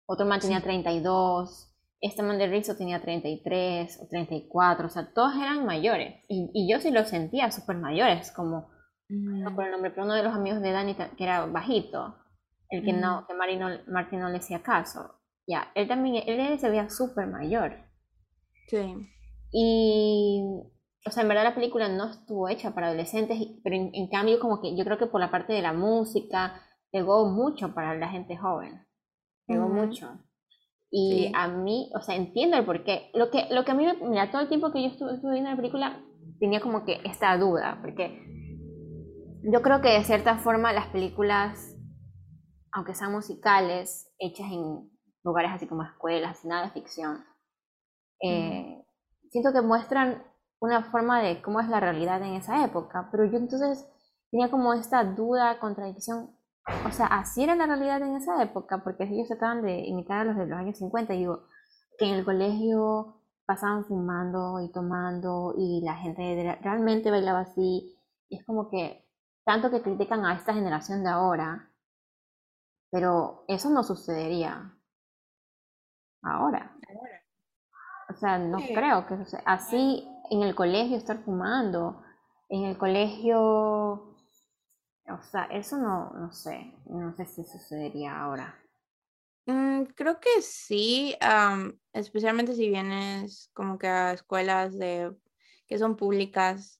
[0.06, 1.72] otro man tenía 32,
[2.02, 6.24] este man de Rizzo tenía 33 o 34, o sea, todos eran mayores.
[6.28, 8.70] Y, y yo sí los sentía súper mayores, como,
[9.10, 12.16] no por el nombre, pero uno de los amigos de Dani que era bajito,
[12.70, 15.16] el que no, que Martín no le hacía caso.
[15.48, 17.74] Ya, él también, él se veía súper mayor.
[18.68, 18.96] Sí.
[19.52, 20.44] Y,
[21.06, 24.60] o sea, en verdad la película no estuvo hecha para adolescentes, pero en, cambio como
[24.60, 28.38] que yo creo que por la parte de la música, pegó mucho para la gente
[28.38, 28.86] joven.
[29.46, 30.20] Pegó mucho.
[30.90, 33.12] Y a mí, o sea, entiendo el porqué.
[33.14, 35.56] Lo que, lo que a mí, mira, todo el tiempo que yo estuve, viendo la
[35.56, 36.02] película,
[36.40, 38.18] tenía como que esta duda, porque
[39.44, 41.78] yo creo que de cierta forma las películas,
[42.72, 44.90] aunque sean musicales, hechas en
[45.26, 47.26] lugares así como escuelas, nada de ficción,
[48.22, 48.86] eh,
[49.32, 50.24] siento que muestran
[50.60, 53.86] una forma de cómo es la realidad en esa época, pero yo entonces
[54.32, 56.38] tenía como esta duda, contradicción,
[56.88, 60.24] o sea, así era la realidad en esa época, porque ellos trataban de imitar a
[60.26, 61.48] los de los años 50, y digo,
[61.98, 68.38] que en el colegio pasaban fumando y tomando y la gente realmente bailaba así, y
[68.38, 69.08] es como que
[69.44, 71.72] tanto que critican a esta generación de ahora,
[72.92, 74.75] pero eso no sucedería
[76.26, 76.76] ahora.
[78.10, 79.44] O sea, no creo que suceda.
[79.46, 82.04] Así en el colegio estar fumando,
[82.50, 84.16] en el colegio
[85.08, 88.60] o sea, eso no, no sé, no sé si sucedería ahora.
[89.46, 91.16] Mm, creo que sí,
[91.94, 95.16] especialmente si vienes como que a escuelas de
[95.68, 96.80] que son públicas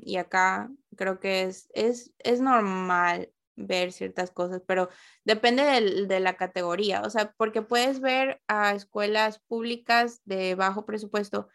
[0.00, 3.32] y acá creo que es, es, es normal
[3.66, 4.88] ver ciertas cosas, pero
[5.24, 5.62] depende
[6.06, 11.48] de la categoría, o sea, porque puedes ver a escuelas públicas de bajo presupuesto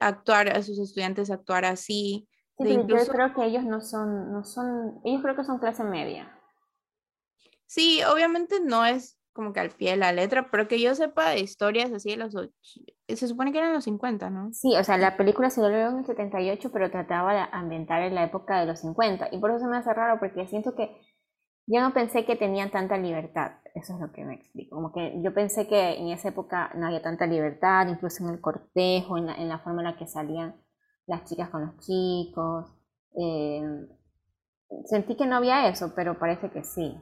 [0.00, 2.28] actuar, a sus estudiantes actuar así.
[2.58, 6.32] Sí, yo creo que ellos no son, no son, ellos creo que son clase media.
[7.66, 11.30] Sí, obviamente no es como que al pie de la letra, pero que yo sepa
[11.30, 12.34] de historias así de los
[13.08, 14.52] se supone que eran los 50, ¿no?
[14.52, 18.16] Sí, o sea, la película se volvió en el 78, pero trataba de ambientar en
[18.16, 20.90] la época de los 50, y por eso se me hace raro, porque siento que
[21.68, 25.20] yo no pensé que tenían tanta libertad, eso es lo que me explico, como que
[25.22, 29.26] yo pensé que en esa época no había tanta libertad, incluso en el cortejo, en
[29.26, 30.56] la, en la forma en la que salían
[31.06, 32.66] las chicas con los chicos,
[33.16, 33.62] eh,
[34.86, 36.96] sentí que no había eso, pero parece que sí.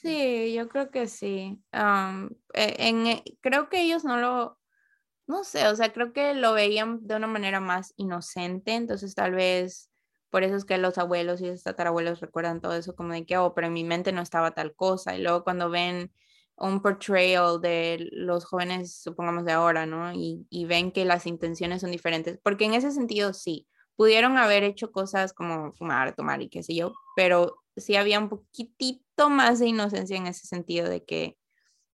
[0.00, 1.60] Sí, yo creo que sí.
[2.54, 4.58] E, en, eh, creo que ellos no lo,
[5.26, 9.34] no sé, o sea, creo que lo veían de una manera más inocente, entonces tal
[9.34, 9.90] vez
[10.30, 13.38] por eso es que los abuelos y los tatarabuelos recuerdan todo eso como de que,
[13.38, 15.16] oh, pero en mi mente no estaba tal cosa.
[15.16, 16.12] Y luego cuando ven
[16.56, 20.12] un portrayal de los jóvenes, supongamos de ahora, ¿no?
[20.12, 24.64] Y, y ven que las intenciones son diferentes, porque en ese sentido sí, pudieron haber
[24.64, 29.58] hecho cosas como fumar, tomar y qué sé yo, pero sí había un poquitito más
[29.58, 31.38] de inocencia en ese sentido de que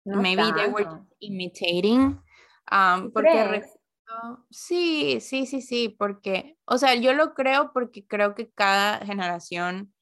[0.06, 0.90] maybe they were
[1.20, 2.20] imitating.
[2.72, 3.64] Um, porque
[4.50, 9.94] sí, sí, sí, sí, porque, o sea, yo lo creo porque creo que cada generación,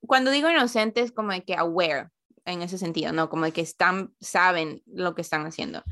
[0.00, 2.10] cuando digo inocente es como de que aware
[2.44, 3.30] en ese sentido, ¿no?
[3.30, 5.82] Como de que están, saben lo que están haciendo.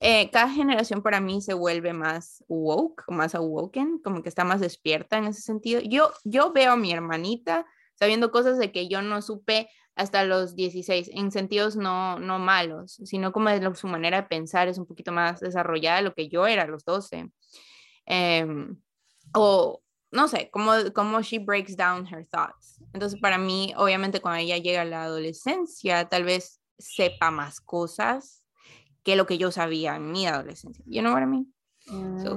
[0.00, 4.60] Eh, cada generación para mí se vuelve más woke, más awoken, como que está más
[4.60, 5.80] despierta en ese sentido.
[5.80, 10.56] Yo, yo veo a mi hermanita sabiendo cosas de que yo no supe hasta los
[10.56, 14.86] 16, en sentidos no, no malos, sino como de su manera de pensar es un
[14.86, 17.30] poquito más desarrollada de lo que yo era a los 12.
[18.06, 18.76] Em,
[19.34, 19.80] o
[20.10, 22.80] no sé, como, como she breaks down her thoughts.
[22.92, 28.44] Entonces, para mí, obviamente, cuando ella llega a la adolescencia, tal vez sepa más cosas
[29.02, 30.84] que lo que yo sabía en mi adolescencia.
[30.86, 31.54] You know what I mean?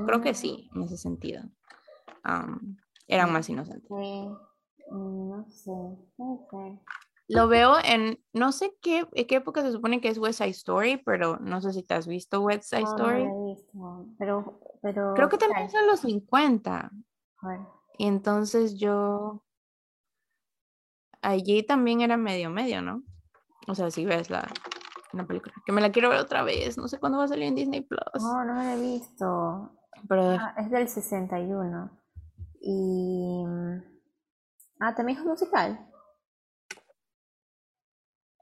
[0.05, 1.43] creo que sí, en ese sentido.
[2.25, 3.89] Um, eran más inocentes.
[3.89, 4.33] Mm,
[4.91, 5.71] no sé,
[6.17, 6.79] no sé.
[7.29, 10.97] Lo veo en, no sé qué, qué época se supone que es West Side Story,
[11.05, 13.27] pero no sé si te has visto West Side Story.
[14.17, 15.13] pero, pero...
[15.13, 16.89] Creo que también son los 50.
[17.97, 19.43] Y entonces yo...
[21.21, 23.03] Allí también era medio medio, ¿no?
[23.67, 24.47] O sea, si ves la,
[25.27, 25.53] película.
[25.65, 26.77] Que me la quiero ver otra vez.
[26.77, 28.21] No sé cuándo va a salir en Disney Plus.
[28.21, 29.71] No, no la he visto.
[30.07, 30.29] Pero...
[30.29, 31.91] Ah, es del 61.
[32.61, 33.43] Y...
[34.79, 35.79] Ah, también es musical.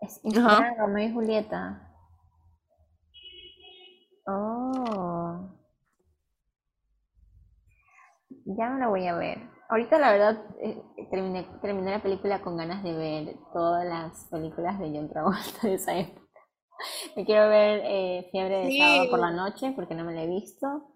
[0.01, 1.91] Es inspirada Romeo y Julieta.
[4.27, 5.49] Oh.
[8.45, 9.49] Ya no la voy a ver.
[9.69, 14.77] Ahorita la verdad eh, terminé, terminé la película con ganas de ver todas las películas
[14.79, 16.21] de John Travolta de esa época.
[17.15, 20.27] Me quiero ver eh, Fiebre de sábado por la noche porque no me la he
[20.27, 20.91] visto.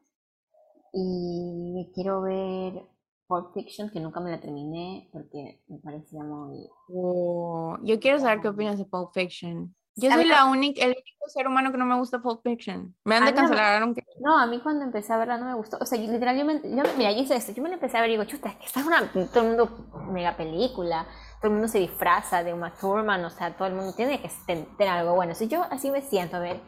[0.91, 2.83] Y me quiero ver
[3.29, 6.67] Pulp Fiction, que nunca me la terminé porque me parecía muy...
[6.91, 9.75] Oh, yo quiero saber qué opinas de Pulp Fiction.
[9.95, 12.95] Yo soy la única, el único ser humano que no me gusta Pulp Fiction.
[13.05, 14.03] Me han de cancelar, aunque...
[14.19, 15.77] No, a mí cuando empecé a verla no me gustó.
[15.79, 17.51] O sea, literalmente, yo, mira, yo hice esto.
[17.51, 19.11] Yo me la empecé a ver y digo, chuta, es que está una...
[19.11, 21.05] Todo el mundo, mega película.
[21.39, 23.23] Todo el mundo se disfraza de Uma Thurman.
[23.25, 24.29] O sea, todo el mundo tiene que
[24.75, 25.35] tener algo bueno.
[25.35, 26.61] Si yo así me siento, a ver.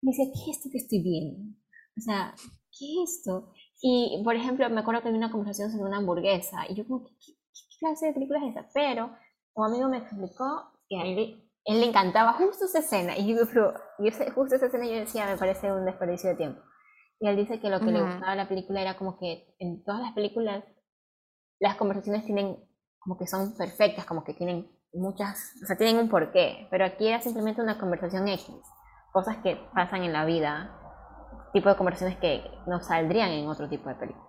[0.00, 1.38] Me dice, ¿qué es esto que estoy viendo?
[1.98, 2.34] O sea,
[2.78, 3.52] ¿qué es esto?
[3.84, 7.04] Y, por ejemplo, me acuerdo que había una conversación sobre una hamburguesa y yo como,
[7.04, 7.32] ¿qué,
[7.80, 8.68] clase de película es esa?
[8.72, 9.10] Pero
[9.54, 13.18] un amigo me explicó que a él, le encantaba justo esa escena.
[13.18, 13.74] Y yo, pero,
[14.36, 16.62] justo esa escena yo decía, me parece un desperdicio de tiempo.
[17.18, 19.82] Y él dice que lo que le gustaba de la película era como que en
[19.84, 20.64] todas las películas
[21.58, 22.56] las conversaciones tienen
[23.00, 27.08] como que son perfectas, como que tienen muchas, o sea, tienen un porqué, pero aquí
[27.08, 28.54] era simplemente una conversación X,
[29.12, 30.81] cosas que pasan en la vida
[31.52, 34.26] tipo de conversaciones que no saldrían en otro tipo de película.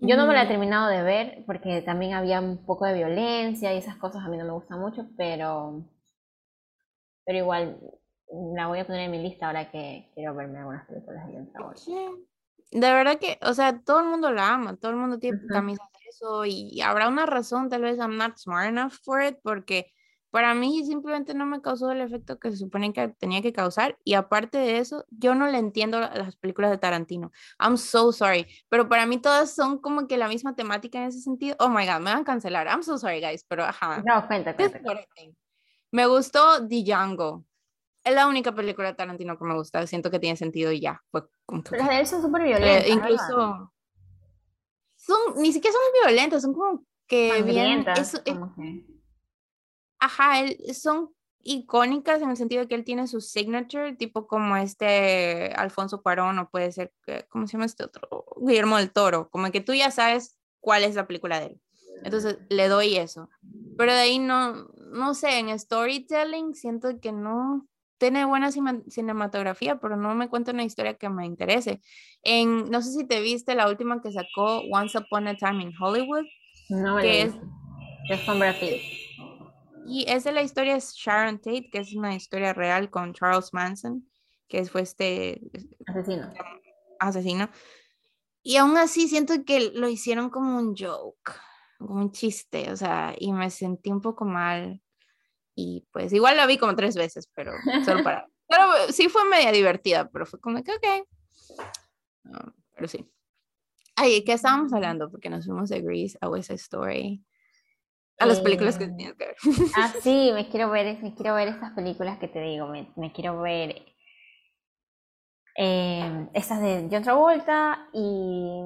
[0.00, 3.74] Yo no me la he terminado de ver porque también había un poco de violencia
[3.74, 5.84] y esas cosas a mí no me gustan mucho, pero,
[7.24, 7.80] pero igual
[8.54, 12.26] la voy a poner en mi lista ahora que quiero verme algunas películas de John
[12.70, 15.88] De verdad que, o sea, todo el mundo la ama, todo el mundo tiene camisas
[15.92, 19.90] de eso y habrá una razón, tal vez I'm not smart enough for it, porque
[20.30, 23.98] para mí simplemente no me causó el efecto que se supone que tenía que causar
[24.04, 27.32] y aparte de eso, yo no le entiendo las películas de Tarantino.
[27.58, 31.20] I'm so sorry, pero para mí todas son como que la misma temática en ese
[31.20, 31.56] sentido.
[31.60, 32.66] Oh my god, me van a cancelar.
[32.66, 34.02] I'm so sorry, guys, pero ajá.
[34.06, 34.80] No, cuenta, cuenta.
[35.90, 37.44] Me gustó Django.
[38.04, 39.86] es la única película de Tarantino que me gusta.
[39.86, 41.02] Siento que tiene sentido y ya.
[41.10, 41.22] Fue
[41.70, 42.86] Pero de él son súper violentas.
[42.86, 43.72] Eh, incluso.
[44.96, 47.86] Son, ni siquiera son violentas, son como que bien.
[47.96, 48.20] Es,
[49.98, 51.10] Ajá, son
[51.42, 56.38] icónicas en el sentido de que él tiene su signature, tipo como este Alfonso Cuarón
[56.38, 56.92] o puede ser,
[57.28, 58.26] ¿cómo se llama este otro?
[58.40, 61.60] Guillermo del Toro, como que tú ya sabes cuál es la película de él.
[62.04, 63.28] Entonces le doy eso.
[63.76, 67.66] Pero de ahí no, no sé, en storytelling siento que no
[67.98, 71.80] tiene buena cinematografía, pero no me cuenta una historia que me interese.
[72.22, 75.72] En, no sé si te viste la última que sacó, Once Upon a Time in
[75.78, 76.24] Hollywood.
[76.68, 77.34] No, que es,
[78.10, 78.80] es con Brad Pitt.
[79.88, 83.54] Y es de la historia de Sharon Tate, que es una historia real con Charles
[83.54, 84.06] Manson,
[84.46, 85.40] que fue este
[85.86, 86.30] asesino.
[86.98, 87.48] asesino.
[88.42, 91.32] Y aún así siento que lo hicieron como un joke,
[91.78, 94.82] como un chiste, o sea, y me sentí un poco mal.
[95.54, 97.52] Y pues igual la vi como tres veces, pero
[97.84, 98.28] solo para...
[98.48, 101.08] pero sí fue media divertida, pero fue como que, ok.
[102.74, 103.10] pero sí.
[103.96, 105.10] Ay, ¿qué estábamos hablando?
[105.10, 107.24] Porque nos fuimos de Grease a West Story
[108.18, 109.36] a las películas que eh, tienes que ver.
[109.76, 113.12] Ah, sí, me quiero ver, me quiero ver estas películas que te digo, me, me
[113.12, 113.82] quiero ver
[115.56, 118.62] eh, estas de John Travolta y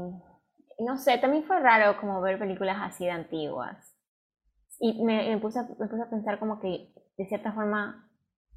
[0.78, 3.94] no sé, también fue raro como ver películas así de antiguas.
[4.80, 8.10] Y me, me, puse, a, me puse a pensar como que de cierta forma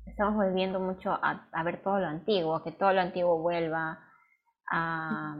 [0.05, 3.99] estamos volviendo mucho a, a ver todo lo antiguo, que todo lo antiguo vuelva
[4.71, 5.35] a,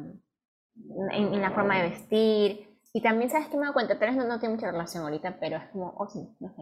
[1.11, 3.99] en, en la forma de vestir, y también, ¿sabes que me doy cuenta?
[3.99, 6.61] Tal vez no, no, tiene mucha relación ahorita, pero es como, oh sí, no sé.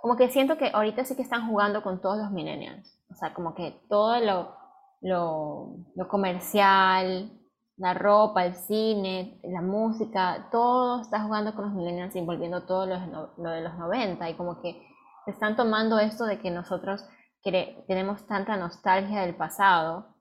[0.00, 3.02] Como que siento que ahorita sí que están jugando con todos los millennials.
[3.10, 4.54] O sea, como que todo lo,
[5.00, 7.32] lo, lo comercial,
[7.78, 12.86] la ropa, el cine, la música, todo está jugando con los millennials y volviendo todo
[12.86, 14.30] lo, lo, de los 90.
[14.30, 14.80] Y como que
[15.26, 17.04] están tomando esto de que nosotros
[17.88, 20.14] tenemos tanta nostalgia del pasado.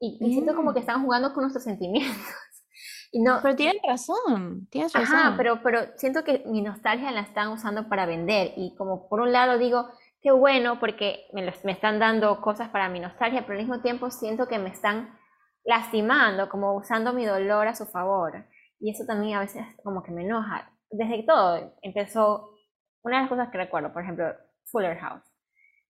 [0.00, 0.74] Y, y siento como mm.
[0.74, 2.18] que están jugando con nuestros sentimientos.
[3.14, 5.16] No, pero tienes razón, tienes razón.
[5.16, 9.20] Ajá, pero, pero siento que mi nostalgia la están usando para vender y como por
[9.20, 9.88] un lado digo,
[10.20, 14.10] qué bueno porque me, me están dando cosas para mi nostalgia, pero al mismo tiempo
[14.10, 15.16] siento que me están
[15.64, 18.46] lastimando, como usando mi dolor a su favor.
[18.80, 20.70] Y eso también a veces como que me enoja.
[20.90, 22.50] Desde que todo empezó,
[23.02, 24.26] una de las cosas que recuerdo, por ejemplo,
[24.64, 25.24] Fuller House,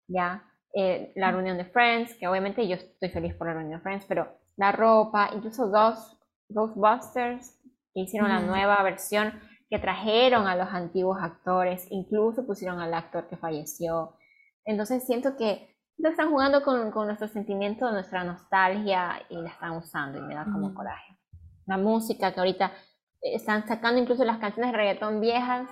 [0.07, 0.43] ¿ya?
[0.73, 4.05] Eh, la reunión de Friends, que obviamente yo estoy feliz por la reunión de Friends,
[4.05, 4.27] pero
[4.57, 6.16] la ropa, incluso dos
[6.49, 7.59] Ghostbusters,
[7.93, 13.27] que hicieron la nueva versión, que trajeron a los antiguos actores, incluso pusieron al actor
[13.27, 14.15] que falleció.
[14.65, 19.71] Entonces siento que lo están jugando con, con nuestro sentimiento, nuestra nostalgia y la están
[19.71, 21.17] usando y me da como coraje.
[21.65, 22.71] La música que ahorita
[23.21, 25.69] están sacando incluso las canciones de reggaetón viejas,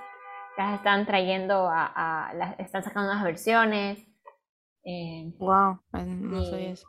[0.57, 3.99] las están trayendo a, las, están sacando unas versiones.
[5.37, 6.87] wow, eh, no soy eso.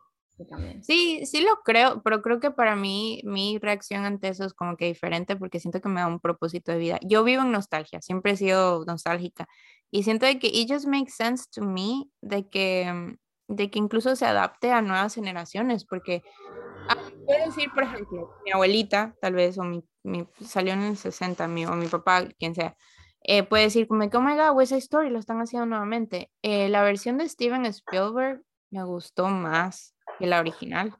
[0.83, 4.77] Sí, sí lo creo, pero creo que para mí mi reacción ante eso es como
[4.77, 6.99] que diferente porque siento que me da un propósito de vida.
[7.03, 9.49] Yo vivo en nostalgia, siempre he sido nostálgica
[9.91, 13.17] y siento de que it just makes sense to me de que,
[13.49, 16.23] de que incluso se adapte a nuevas generaciones porque
[16.89, 20.97] ah, puedo decir, por ejemplo, mi abuelita tal vez o mi, mi salió en el
[20.99, 22.77] 60, mi, o mi papá, quien sea,
[23.23, 26.31] eh, puede decir como que, oh my god, esa Story lo están haciendo nuevamente.
[26.43, 30.97] Eh, la versión de Steven Spielberg me gustó más que la original.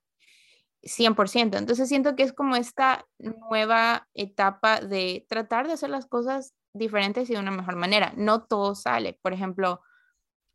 [0.83, 1.59] 100%.
[1.59, 7.29] Entonces siento que es como esta nueva etapa de tratar de hacer las cosas diferentes
[7.29, 8.13] y de una mejor manera.
[8.17, 9.19] No todo sale.
[9.23, 9.81] Por ejemplo,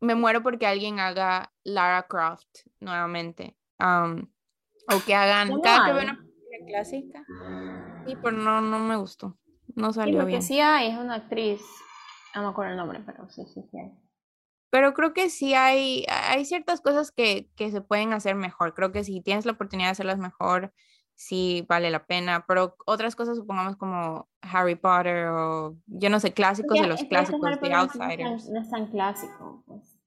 [0.00, 3.56] me muero porque alguien haga Lara Croft nuevamente.
[3.78, 7.24] o que hagan cada que veo una película clásica.
[8.06, 9.38] Sí, pero no, no me gustó.
[9.74, 10.42] No salió sí, bien.
[10.42, 11.62] sí hay, es una actriz,
[12.34, 13.92] no me acuerdo el nombre, pero sí, sí, sí hay.
[14.72, 18.72] Pero creo que sí hay, hay ciertas cosas que, que, se pueden hacer mejor.
[18.72, 20.72] Creo que si tienes la oportunidad de hacerlas mejor,
[21.14, 22.46] sí vale la pena.
[22.48, 27.60] Pero otras cosas, supongamos como Harry Potter o yo no sé, clásicos de los clásicos,
[27.60, 28.48] The Outsiders.
[28.48, 29.62] No es tan clásico.
[29.66, 30.00] Pues.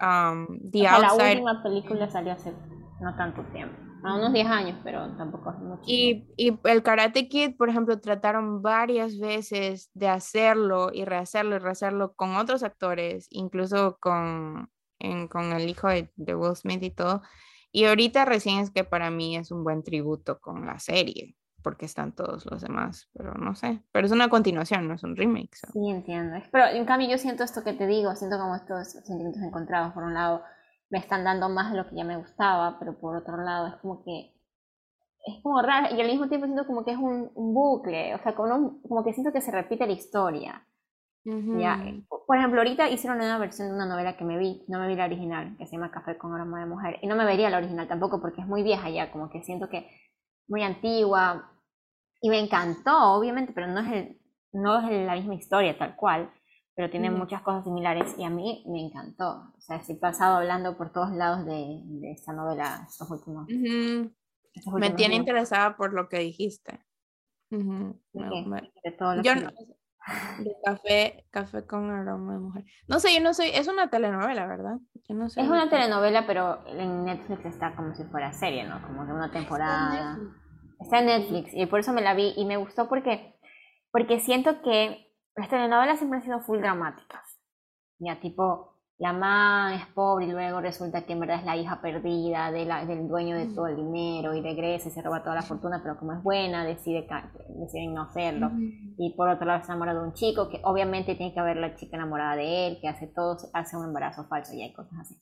[0.00, 2.54] Um, The La última película salió hace
[3.00, 5.82] no tanto tiempo a unos 10 años, pero tampoco es mucho.
[5.86, 11.58] Y, y, el Karate Kid, por ejemplo, trataron varias veces de hacerlo y rehacerlo y
[11.58, 14.70] rehacerlo con otros actores, incluso con,
[15.28, 17.22] con el hijo de, de, Will Smith y todo.
[17.72, 21.86] Y ahorita recién es que para mí es un buen tributo con la serie, porque
[21.86, 23.82] están todos los demás, pero no sé.
[23.92, 25.56] Pero es una continuación, no es un remake.
[25.72, 26.36] Sí, entiendo.
[26.50, 29.92] Pero en cambio yo siento esto que te digo, siento como estos sentimientos encontrados.
[29.92, 30.42] Por un lado,
[30.90, 33.74] me están dando más de lo que ya me gustaba, pero por otro lado es
[33.76, 34.34] como que
[35.24, 38.34] es como raro y al mismo tiempo siento como que es un, bucle, o sea,
[38.34, 40.66] como, como, que siento que se repite la historia.
[41.22, 44.78] Ya, eh, por ejemplo, ahorita hicieron una versión de una novela que me vi, no
[44.78, 47.26] me vi la original, que se llama Café con aroma de mujer, y no me
[47.26, 49.86] vería la original tampoco porque es muy vieja ya, como que siento que
[50.48, 51.52] muy antigua,
[52.22, 54.20] y me encantó, obviamente, pero no es, el,
[54.52, 56.32] no es la misma historia tal cual,
[56.74, 59.52] pero tiene muchas cosas similares y a mí me encantó.
[59.56, 64.90] O sea, he pasado hablando por todos lados de, de esta novela estos últimos, Me
[64.90, 66.80] tiene interesada por lo que dijiste.
[67.50, 69.50] De todo lo yo no,
[70.38, 72.64] de café, café con aroma de mujer.
[72.88, 74.78] No sé, yo no sé, es una telenovela, ¿verdad?
[75.08, 75.40] Yo no sé.
[75.40, 78.80] Es una telenovela, pero en Netflix está como si fuera serie, ¿no?
[78.86, 80.18] Como de una temporada.
[80.80, 83.38] Está en Netflix y por eso me la vi y me gustó porque,
[83.90, 85.09] porque siento que
[85.40, 87.40] las telenovelas siempre han sido full dramáticas.
[87.98, 91.80] Ya, tipo, la mamá es pobre y luego resulta que en verdad es la hija
[91.80, 95.36] perdida de la, del dueño de todo el dinero y regresa y se roba toda
[95.36, 97.08] la fortuna, pero como es buena, decide,
[97.48, 98.50] decide no hacerlo.
[98.98, 101.74] Y por otro lado se enamora de un chico que obviamente tiene que haber la
[101.76, 105.16] chica enamorada de él, que hace todo, hace un embarazo falso y hay cosas así.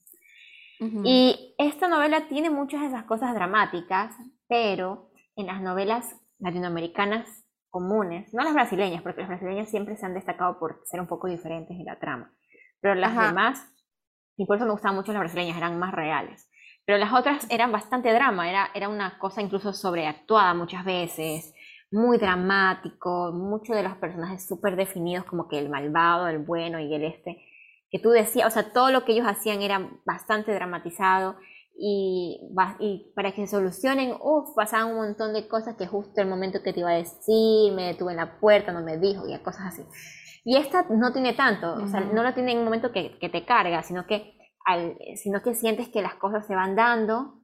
[1.04, 4.12] Y esta novela tiene muchas de esas cosas dramáticas,
[4.48, 10.14] pero en las novelas latinoamericanas comunes, no las brasileñas, porque las brasileñas siempre se han
[10.14, 12.32] destacado por ser un poco diferentes en la trama
[12.80, 13.60] pero las demás,
[14.36, 16.48] y por eso me gustaban mucho las brasileñas, eran más reales.
[16.84, 21.52] Pero las otras eran bastante drama, era, era una cosa incluso sobreactuada muchas veces,
[21.90, 26.94] muy dramático, muchos de los personajes súper definidos como que el malvado, el bueno y
[26.94, 27.42] el este,
[27.90, 31.36] que tú decías, o sea, todo lo que ellos hacían era bastante dramatizado
[31.80, 32.40] y,
[32.80, 36.72] y para que solucionen, uff, pasaban un montón de cosas que justo el momento que
[36.72, 39.82] te iba a decir, me detuve en la puerta, no me dijo y cosas así.
[40.44, 43.28] Y esta no tiene tanto, o sea, no lo tiene en un momento que, que
[43.28, 47.42] te carga, sino que, al, sino que sientes que las cosas se van dando.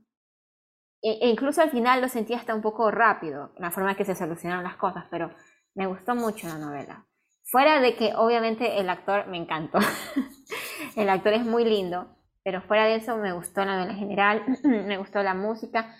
[1.00, 4.04] E, e, incluso al final lo sentí hasta un poco rápido, la forma en que
[4.04, 5.30] se solucionaron las cosas, pero
[5.74, 7.06] me gustó mucho la novela.
[7.44, 9.78] Fuera de que obviamente el actor me encantó,
[10.96, 14.44] el actor es muy lindo, pero fuera de eso me gustó la novela en general,
[14.64, 15.96] me gustó la música,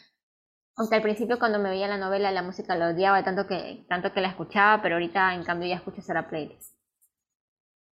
[0.77, 4.13] aunque al principio cuando me veía la novela la música la odiaba tanto que, tanto
[4.13, 6.77] que la escuchaba, pero ahorita en cambio ya escucho la playlist.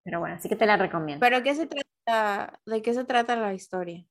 [0.03, 1.21] Pero bueno, así que te la recomiendo.
[1.21, 4.05] ¿Pero qué se trata, de qué se trata la historia?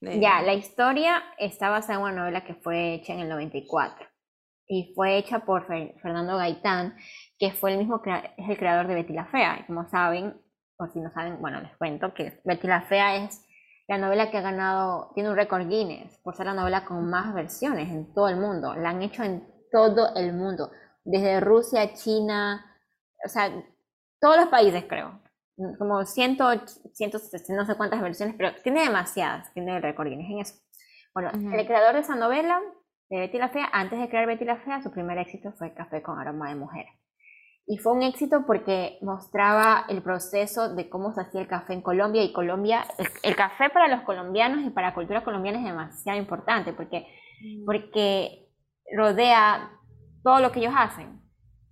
[0.00, 4.06] Ya, la historia está basada en una novela que fue hecha en el 94
[4.68, 6.96] y fue hecha por Fernando Gaitán,
[7.38, 9.58] que fue el mismo es el creador de Betty la Fea.
[9.60, 10.40] Y como saben,
[10.78, 13.45] o si no saben, bueno, les cuento que Betty la Fea es
[13.88, 17.32] la novela que ha ganado, tiene un récord Guinness por ser la novela con más
[17.32, 18.74] versiones en todo el mundo.
[18.74, 20.70] La han hecho en todo el mundo,
[21.04, 22.64] desde Rusia, China,
[23.24, 23.50] o sea,
[24.20, 25.20] todos los países, creo.
[25.78, 26.50] Como ciento,
[26.92, 27.18] ciento,
[27.48, 30.54] no sé cuántas versiones, pero tiene demasiadas, tiene el récord en eso.
[31.14, 32.60] Bueno, el creador de esa novela,
[33.08, 36.02] de Betty la Fea, antes de crear Betty la Fea, su primer éxito fue Café
[36.02, 36.86] con aroma de mujer.
[37.68, 41.82] Y fue un éxito porque mostraba el proceso de cómo se hacía el café en
[41.82, 42.22] Colombia.
[42.22, 42.86] Y Colombia,
[43.24, 47.06] el, café para los colombianos y para la cultura colombiana es demasiado importante porque,
[47.64, 48.48] porque
[48.96, 49.70] rodea
[50.22, 51.20] todo lo que ellos hacen.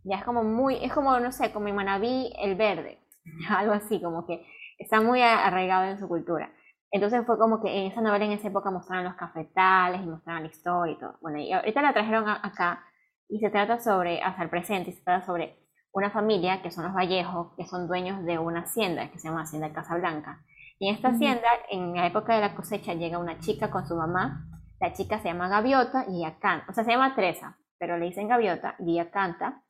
[0.03, 2.99] Ya es como muy, es como, no sé, como en Manabí el verde,
[3.51, 4.45] algo así, como que
[4.79, 6.53] está muy arraigado en su cultura.
[6.91, 10.43] Entonces fue como que en esa novela en esa época mostraron los cafetales y mostraron
[10.43, 11.19] la historia y todo.
[11.21, 12.85] Bueno, y ahorita la trajeron acá
[13.29, 15.64] y se trata sobre, hasta el presente, se trata sobre
[15.95, 19.43] una familia que son los Vallejos, que son dueños de una hacienda que se llama
[19.43, 20.45] Hacienda Casablanca.
[20.81, 23.95] Y en esta hacienda, en la época de la cosecha, llega una chica con su
[23.95, 24.45] mamá.
[24.81, 28.07] La chica se llama Gaviota y ella canta, o sea, se llama Teresa, pero le
[28.07, 29.63] dicen Gaviota y ella canta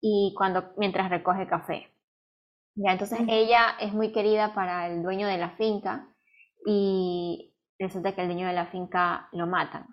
[0.00, 1.88] y cuando mientras recoge café.
[2.74, 6.06] Ya, entonces ella es muy querida para el dueño de la finca
[6.66, 9.86] y resulta que el dueño de la finca lo matan.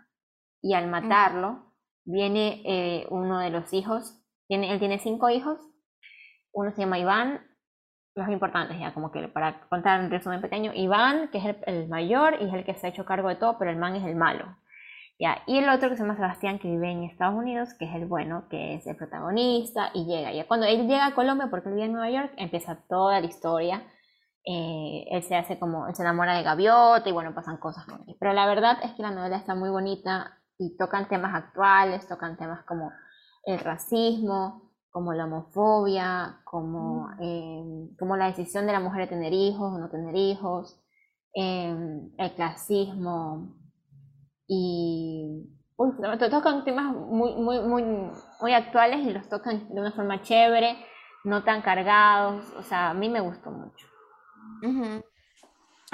[0.61, 1.73] Y al matarlo,
[2.03, 5.59] viene eh, uno de los hijos, tiene, él tiene cinco hijos,
[6.60, 7.41] uno se llama Iván,
[8.16, 11.88] los importantes ya, como que para contar un resumen pequeño, Iván, que es el, el,
[11.88, 14.05] mayor y es el que se ha hecho cargo de todo, pero el man es
[14.05, 14.45] el malo.
[15.47, 18.05] Y el otro que se llama Sebastián, que vive en Estados Unidos, que es el
[18.05, 20.32] bueno, que es el protagonista, y llega.
[20.32, 23.28] Ya cuando él llega a Colombia, porque él vive en Nueva York, empieza toda la
[23.28, 23.84] historia.
[24.45, 28.01] Eh, él se hace como, él se enamora de Gaviota y bueno, pasan cosas con
[28.07, 28.16] él.
[28.18, 32.38] Pero la verdad es que la novela está muy bonita y tocan temas actuales, tocan
[32.38, 32.93] temas como
[33.43, 37.21] el racismo, como la homofobia, como, mm.
[37.21, 40.81] eh, como la decisión de la mujer de tener hijos o no tener hijos,
[41.35, 41.75] eh,
[42.17, 43.55] el clasismo,
[44.47, 45.91] y uy,
[46.31, 47.83] tocan temas muy, muy, muy,
[48.41, 50.75] muy actuales y los tocan de una forma chévere,
[51.23, 53.87] no tan cargados, o sea, a mí me gustó mucho.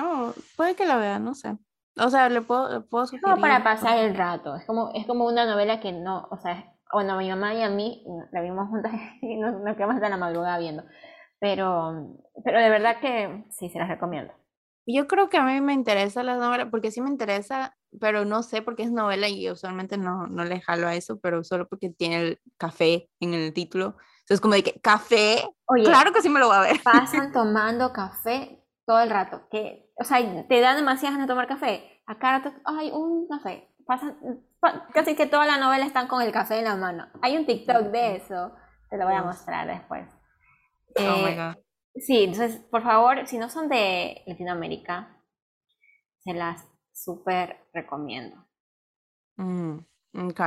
[0.01, 1.57] Oh, puede que la vea, no sé.
[1.97, 3.23] O sea, le puedo, puedo sugerir.
[3.23, 6.73] Como para pasar el rato, es como, es como una novela que no, o sea,
[6.91, 10.57] bueno, mi mamá y a mí la vimos juntas y nos, quedamos hasta la madrugada
[10.59, 10.83] viendo.
[11.39, 14.33] Pero, pero de verdad que sí, se las recomiendo.
[14.88, 18.43] Yo creo que a mí me interesa la novela, porque sí me interesa, pero no
[18.43, 21.67] sé por qué es novela y usualmente no, no le jalo a eso, pero solo
[21.67, 23.97] porque tiene el café en el título.
[24.19, 25.43] Entonces, como de que, ¿café?
[25.83, 26.81] claro que sí me lo voy a ver.
[26.83, 29.47] Pasan tomando café todo el rato.
[29.49, 30.17] Que, o sea,
[30.47, 32.01] te dan demasiadas ganas de tomar café.
[32.05, 33.69] Acá, ay, un café.
[33.86, 34.17] Pasan,
[34.93, 37.07] casi que toda la novela están con el café en la mano.
[37.22, 38.55] Hay un TikTok de eso,
[38.89, 40.07] te lo voy a mostrar después.
[40.97, 41.63] Oh my eh, God.
[41.95, 45.18] Sí, entonces, por favor, si no son de Latinoamérica,
[46.20, 48.45] se las súper recomiendo.
[49.38, 49.78] Mm,
[50.30, 50.41] ok.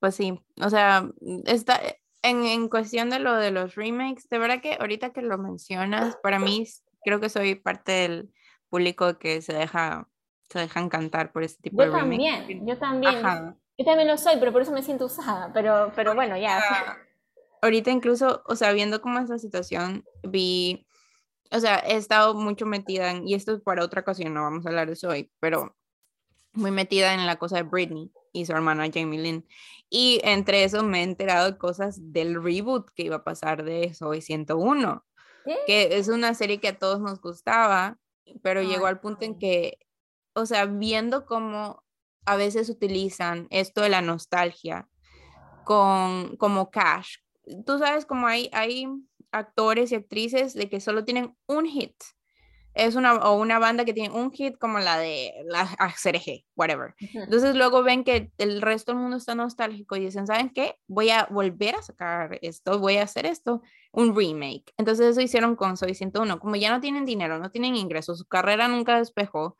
[0.00, 1.08] Pues sí, o sea,
[1.44, 1.80] está
[2.22, 6.16] en, en cuestión de lo de los remakes, de verdad que ahorita que lo mencionas,
[6.22, 6.66] para mí
[7.04, 8.32] creo que soy parte del
[8.68, 10.08] público que se deja
[10.48, 12.08] se dejan cantar por este tipo de remakes.
[12.08, 16.14] También, yo también, yo también lo soy, pero por eso me siento usada, pero, pero
[16.14, 16.60] bueno, ya.
[17.62, 20.86] ahorita incluso, o sea, viendo cómo es la situación, vi,
[21.50, 24.64] o sea, he estado mucho metida en, y esto es para otra ocasión, no vamos
[24.64, 25.76] a hablar de eso hoy, pero
[26.52, 29.46] muy metida en la cosa de Britney y su hermana Jamie Lynn.
[29.90, 33.94] Y entre eso me he enterado de cosas del reboot que iba a pasar de
[33.94, 35.04] Soy 101,
[35.66, 37.98] que es una serie que a todos nos gustaba,
[38.42, 39.78] pero llegó al punto en que,
[40.40, 41.84] o sea, viendo cómo
[42.24, 44.88] a veces utilizan esto de la nostalgia
[45.64, 47.16] con, como cash,
[47.66, 48.86] tú sabes como hay, hay
[49.32, 51.94] actores y actrices de que solo tienen un hit.
[52.74, 55.66] Es una, o una banda que tiene un hit como la de la
[56.02, 56.94] CRG, whatever.
[57.12, 60.76] Entonces luego ven que el resto del mundo está nostálgico y dicen, ¿saben qué?
[60.86, 64.72] Voy a volver a sacar esto, voy a hacer esto, un remake.
[64.76, 66.38] Entonces eso hicieron con Soy 101.
[66.38, 69.56] Como ya no tienen dinero, no tienen ingresos, su carrera nunca despejó.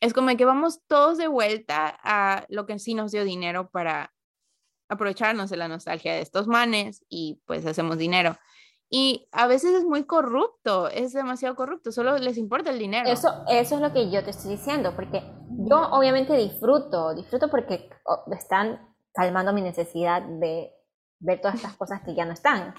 [0.00, 4.12] Es como que vamos todos de vuelta a lo que sí nos dio dinero para
[4.88, 8.36] aprovecharnos de la nostalgia de estos manes y pues hacemos dinero.
[8.88, 13.08] Y a veces es muy corrupto, es demasiado corrupto, solo les importa el dinero.
[13.08, 15.22] Eso, eso es lo que yo te estoy diciendo, porque
[15.68, 17.90] yo obviamente disfruto, disfruto porque
[18.30, 20.72] están calmando mi necesidad de
[21.18, 22.74] ver todas estas cosas que ya no están.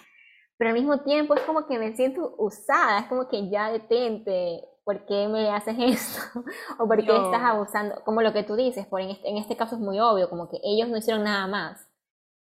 [0.57, 4.61] Pero al mismo tiempo es como que me siento usada, es como que ya detente,
[4.87, 6.45] ¿por qué me haces esto?
[6.79, 8.01] o ¿por qué estás abusando?
[8.05, 10.49] Como lo que tú dices, por en este, en este caso es muy obvio, como
[10.49, 11.89] que ellos no hicieron nada más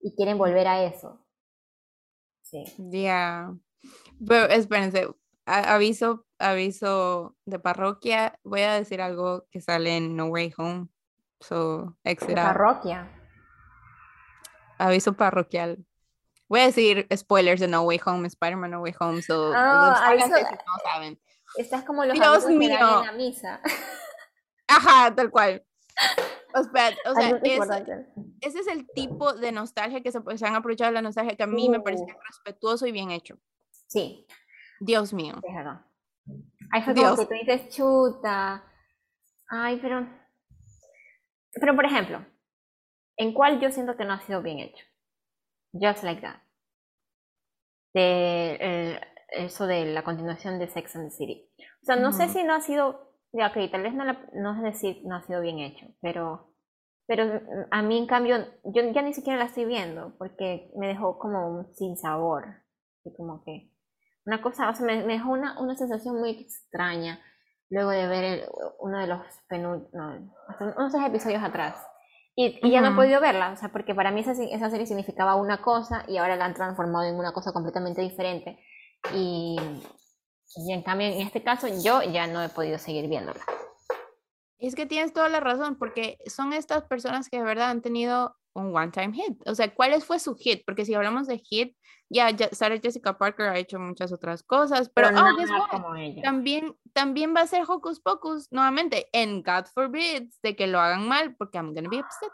[0.01, 1.25] y quieren volver a eso.
[2.41, 2.65] Sí.
[2.77, 3.53] Ya.
[4.27, 5.07] Pero espérense,
[5.45, 8.37] aviso, aviso de parroquia.
[8.43, 10.89] Voy a decir algo que sale en No Way Home.
[11.39, 13.09] So, exit parroquia.
[14.77, 15.85] Aviso parroquial.
[16.49, 19.21] Voy a decir spoilers de No Way Home, Spider-Man No Way Home.
[19.21, 21.17] So, oh, aviso, no saben.
[21.57, 22.77] Estás como los Dios mío.
[22.77, 23.61] Que dan en la misa.
[24.67, 25.63] Ajá, tal cual.
[26.53, 26.89] O sea,
[28.41, 31.47] ese es el tipo de nostalgia que se, se, han aprovechado la nostalgia que a
[31.47, 33.37] mí me parece respetuoso y bien hecho.
[33.87, 34.25] Sí.
[34.79, 35.35] Dios mío.
[36.71, 38.63] Ahí fue como que tú dices chuta.
[39.49, 40.07] Ay, pero.
[41.53, 42.25] Pero por ejemplo,
[43.17, 44.83] ¿en cuál yo siento que no ha sido bien hecho?
[45.73, 46.41] Just like that.
[47.93, 48.99] De
[49.35, 51.49] eso de la continuación de Sex and the City.
[51.81, 53.05] O sea, no sé si no ha sido
[53.35, 56.53] ya, ok, tal vez no, no es decir no ha sido bien hecho, pero,
[57.05, 61.19] pero a mí en cambio, yo ya ni siquiera la estoy viendo porque me dejó
[61.19, 62.45] como un sin sabor.
[63.03, 63.71] Y como que
[64.25, 67.19] una cosa, o sea, me, dejó una, una, sensación muy extraña
[67.69, 70.33] luego de ver uno de los penúltimos, no,
[70.77, 71.75] unos episodios atrás.
[72.37, 74.87] Y, y ya no he podido verla, o sea, porque para mí esa, esa serie
[74.87, 78.59] significaba una cosa y ahora la han transformado en una cosa completamente diferente.
[79.13, 79.57] Y,
[80.55, 83.41] y en cambio, en este caso, yo ya no he podido seguir viéndola.
[84.57, 88.35] Es que tienes toda la razón, porque son estas personas que de verdad han tenido
[88.53, 89.47] un one-time hit.
[89.47, 90.63] O sea, ¿cuál fue su hit?
[90.65, 91.75] Porque si hablamos de hit,
[92.09, 97.47] ya, Sarah Jessica Parker ha hecho muchas otras cosas, pero, oh, también, también va a
[97.47, 101.89] ser Hocus Pocus nuevamente, en God forbid de que lo hagan mal, porque I'm gonna
[101.89, 102.31] be upset.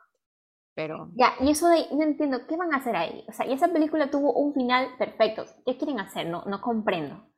[0.74, 1.12] Pero...
[1.16, 3.26] Ya, y eso de, no entiendo, ¿qué van a hacer ahí?
[3.28, 5.46] O sea, y esa película tuvo un final perfecto.
[5.66, 6.28] ¿Qué quieren hacer?
[6.28, 7.32] No, no comprendo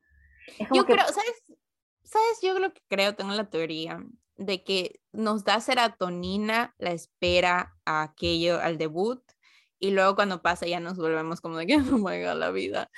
[0.74, 1.44] yo creo, ¿sabes?
[2.04, 2.40] ¿Sabes?
[2.42, 4.04] Yo lo que creo, tengo la teoría
[4.36, 9.22] de que nos da serotonina la espera a aquello, al debut,
[9.80, 12.90] y luego cuando pasa ya nos volvemos como de que, oh my god, la vida.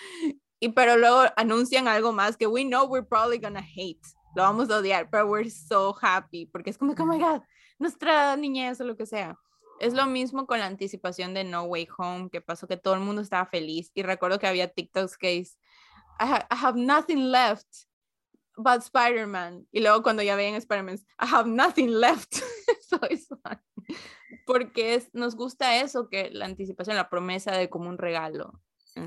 [0.59, 4.01] Y pero luego anuncian algo más que we know we're probably gonna hate,
[4.36, 7.41] lo vamos a odiar, pero we're so happy, porque es como, oh my god,
[7.79, 9.38] nuestra niñez o lo que sea.
[9.80, 13.01] Es lo mismo con la anticipación de No Way Home, que pasó que todo el
[13.01, 13.91] mundo estaba feliz.
[13.93, 15.36] Y recuerdo que había TikToks que
[16.19, 17.67] I, have nothing left
[18.57, 19.67] but Spider-Man.
[19.71, 22.38] Y luego cuando ya ven Spider-Man, I have nothing left.
[24.45, 28.61] Porque es, nos gusta eso, que la anticipación, la promesa de como un regalo.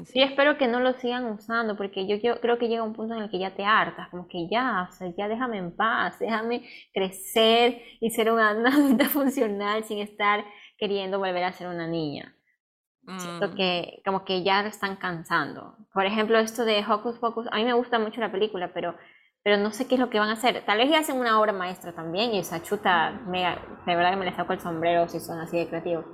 [0.04, 3.14] Sí, espero que no lo sigan usando, porque yo, yo, creo que llega un punto
[3.14, 6.18] en el que ya te hartas, como que ya, o sea, ya déjame en paz,
[6.18, 10.44] déjame crecer y ser una adulta funcional sin estar
[10.76, 12.34] queriendo volver a ser una niña.
[13.16, 13.54] Siento mm.
[13.54, 15.74] que como que ya lo están cansando.
[15.94, 18.94] Por ejemplo, esto de Hocus Pocus, a mí me gusta mucho la película, pero,
[19.42, 20.62] pero no sé qué es lo que van a hacer.
[20.66, 24.16] Tal vez ya hacen una obra maestra también y esa chuta, me, de verdad que
[24.16, 26.04] me le saco el sombrero si son así de creativos.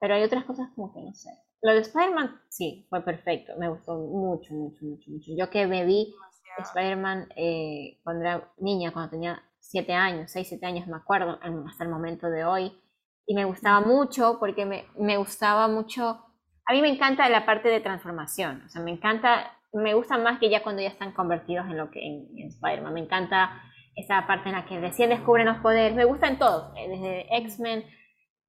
[0.00, 1.28] Pero hay otras cosas como que no sé.
[1.64, 3.54] Lo de Spider-Man, sí, fue perfecto.
[3.58, 5.32] Me gustó mucho, mucho, mucho, mucho.
[5.34, 6.14] Yo que me vi
[6.58, 11.84] Spider-Man eh, cuando era niña, cuando tenía 7 años, 6, 7 años, me acuerdo, hasta
[11.84, 12.78] el momento de hoy.
[13.26, 16.26] Y me gustaba mucho porque me, me gustaba mucho.
[16.66, 18.62] A mí me encanta la parte de transformación.
[18.66, 21.90] O sea, me encanta, me gusta más que ya cuando ya están convertidos en lo
[21.90, 22.92] que en, Spider-Man.
[22.92, 23.62] Me encanta
[23.96, 25.96] esa parte en la que recién descubren los poderes.
[25.96, 27.86] Me gusta en todos, eh, desde X-Men.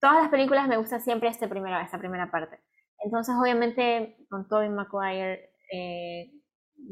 [0.01, 2.59] Todas las películas me gusta siempre este primera, esta primera parte.
[3.03, 6.31] Entonces, obviamente, con Tobey Maguire, eh,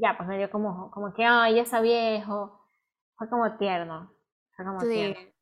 [0.01, 2.59] ya, pues me dio como, como que, ay, ya está viejo.
[3.17, 4.13] Fue como tierno.
[4.55, 5.33] Fue como tierno.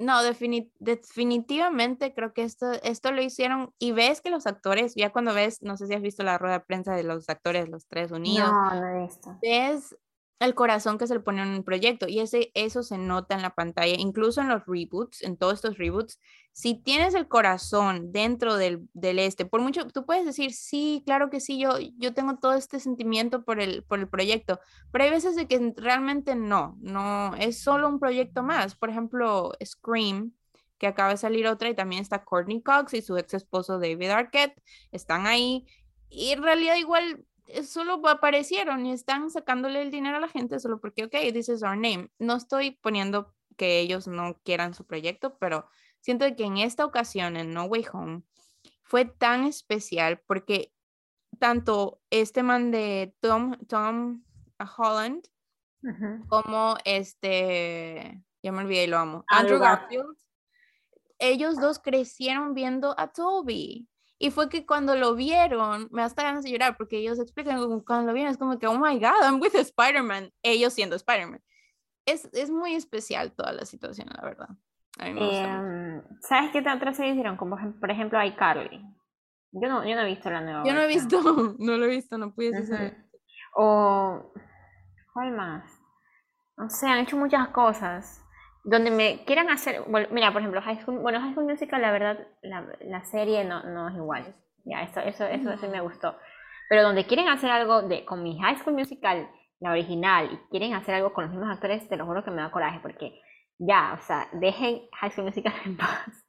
[0.00, 5.34] No, definitivamente creo que esto, esto lo hicieron y ves que los actores, ya cuando
[5.34, 8.12] ves, no sé si has visto la rueda de prensa de los actores, los tres
[8.12, 8.48] unidos.
[8.48, 9.36] No, no he visto.
[9.42, 9.96] Ves
[10.38, 13.42] el corazón que se le pone en un proyecto y ese, eso se nota en
[13.42, 16.20] la pantalla, incluso en los reboots, en todos estos reboots,
[16.58, 21.30] si tienes el corazón dentro del, del, este, por mucho, tú puedes decir, sí, claro
[21.30, 24.58] que sí, yo, yo tengo todo este sentimiento por el, por el proyecto,
[24.90, 29.52] pero hay veces de que realmente no, no, es solo un proyecto más, por ejemplo,
[29.64, 30.32] Scream,
[30.78, 34.10] que acaba de salir otra y también está Courtney Cox y su ex esposo David
[34.10, 35.64] Arquette, están ahí
[36.10, 40.58] y en realidad igual eh, solo aparecieron y están sacándole el dinero a la gente
[40.58, 42.10] solo porque, ok, this is our name.
[42.18, 45.68] No estoy poniendo que ellos no quieran su proyecto, pero
[46.00, 48.22] siento que en esta ocasión, en No Way Home,
[48.82, 50.72] fue tan especial porque
[51.38, 54.24] tanto este man de Tom, Tom
[54.76, 55.28] Holland
[56.28, 60.16] como este, ya me olvidé y lo amo, Andrew Garfield,
[61.18, 63.88] ellos dos crecieron viendo a Toby.
[64.20, 68.08] Y fue que cuando lo vieron, me hasta ganas de llorar porque ellos explican cuando
[68.08, 71.40] lo vieron, es como que, oh my God, I'm with Spider-Man, ellos siendo Spider-Man.
[72.04, 74.48] Es, es, muy especial toda la situación, la verdad.
[75.00, 77.36] Em, ¿Sabes qué otra serie hicieron?
[77.36, 78.82] Como por ejemplo iCarly.
[79.52, 80.64] Yo no, yo no he visto la nueva.
[80.64, 81.20] Yo no he visto,
[81.58, 82.96] no lo he visto, no pude decir.
[83.54, 84.32] O,
[85.12, 85.64] ¿cuál más?
[86.56, 88.24] O sea, han hecho muchas cosas
[88.64, 91.92] donde me quieran hacer, bueno, mira, por ejemplo, High School, bueno, High School Musical, la
[91.92, 94.34] verdad, la, la serie no, no es igual.
[94.64, 96.16] Ya, eso, eso, eso, eso me gustó.
[96.68, 99.30] Pero donde quieren hacer algo de, con mi High School Musical,
[99.60, 102.42] la original, y quieren hacer algo con los mismos actores, te lo juro que me
[102.42, 103.18] da coraje, porque
[103.58, 106.24] ya, o sea, dejen High School Musical en paz.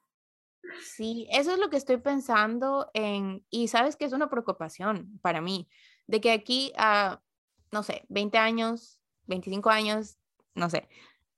[0.82, 5.42] Sí, eso es lo que estoy pensando en, y sabes que es una preocupación para
[5.42, 5.68] mí,
[6.08, 7.22] de que aquí a,
[7.72, 10.18] no sé, 20 años, 25 años,
[10.56, 10.88] no sé,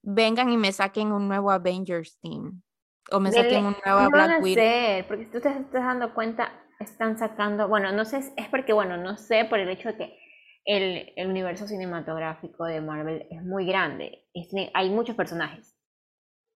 [0.02, 2.62] vengan y me saquen un nuevo Avengers team.
[3.10, 5.06] O me saquen un nuevo Black Widow.
[5.08, 8.96] Porque si tú te estás dando cuenta, están sacando, bueno, no sé, es porque, bueno,
[8.96, 10.18] no sé por el hecho de que
[10.64, 14.26] el, el universo cinematográfico de Marvel es muy grande.
[14.74, 15.76] hay muchos personajes.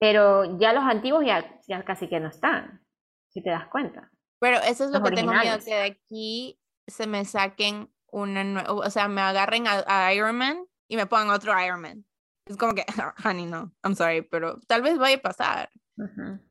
[0.03, 2.85] Pero ya los antiguos ya, ya casi que no están,
[3.29, 4.11] si te das cuenta.
[4.37, 8.89] Pero eso es lo que tengo miedo, que de aquí se me saquen una o
[8.89, 12.05] sea, me agarren a Iron Man y me pongan otro Iron Man.
[12.45, 12.83] Es como que,
[13.23, 15.69] honey, no, I'm sorry, pero tal vez vaya a pasar.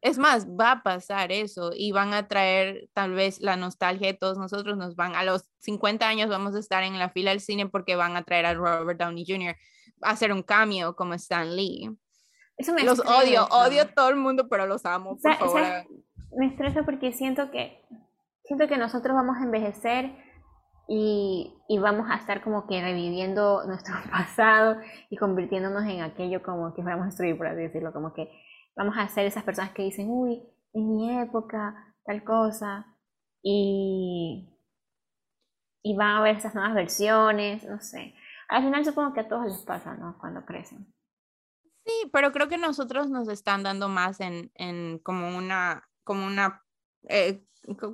[0.01, 4.15] Es más, va a pasar eso y van a traer tal vez la nostalgia de
[4.15, 7.41] todos nosotros, nos van a los 50 años vamos a estar en la fila del
[7.41, 9.57] cine porque van a traer a Robert Downey Jr.
[10.01, 11.91] a hacer un cambio como Stan Lee.
[12.63, 15.63] Eso me los odio, odio a todo el mundo, pero los amo, por favor.
[16.37, 17.85] Me estresa porque siento que
[18.45, 20.13] siento que nosotros vamos a envejecer
[20.87, 24.79] y, y, vamos a estar como que reviviendo nuestro pasado
[25.11, 28.31] y convirtiéndonos en aquello como que vamos a destruir, por así decirlo, como que
[28.77, 30.43] vamos a ser esas personas que dicen, uy,
[30.73, 32.87] en mi época, tal cosa,
[33.43, 34.57] y,
[35.83, 38.15] y van a ver esas nuevas versiones, no sé.
[38.49, 40.17] Al final supongo que a todos les pasa, ¿no?
[40.19, 40.87] Cuando crecen.
[41.85, 46.63] Sí, pero creo que nosotros nos están dando más en, en como una, como una
[47.09, 47.43] eh,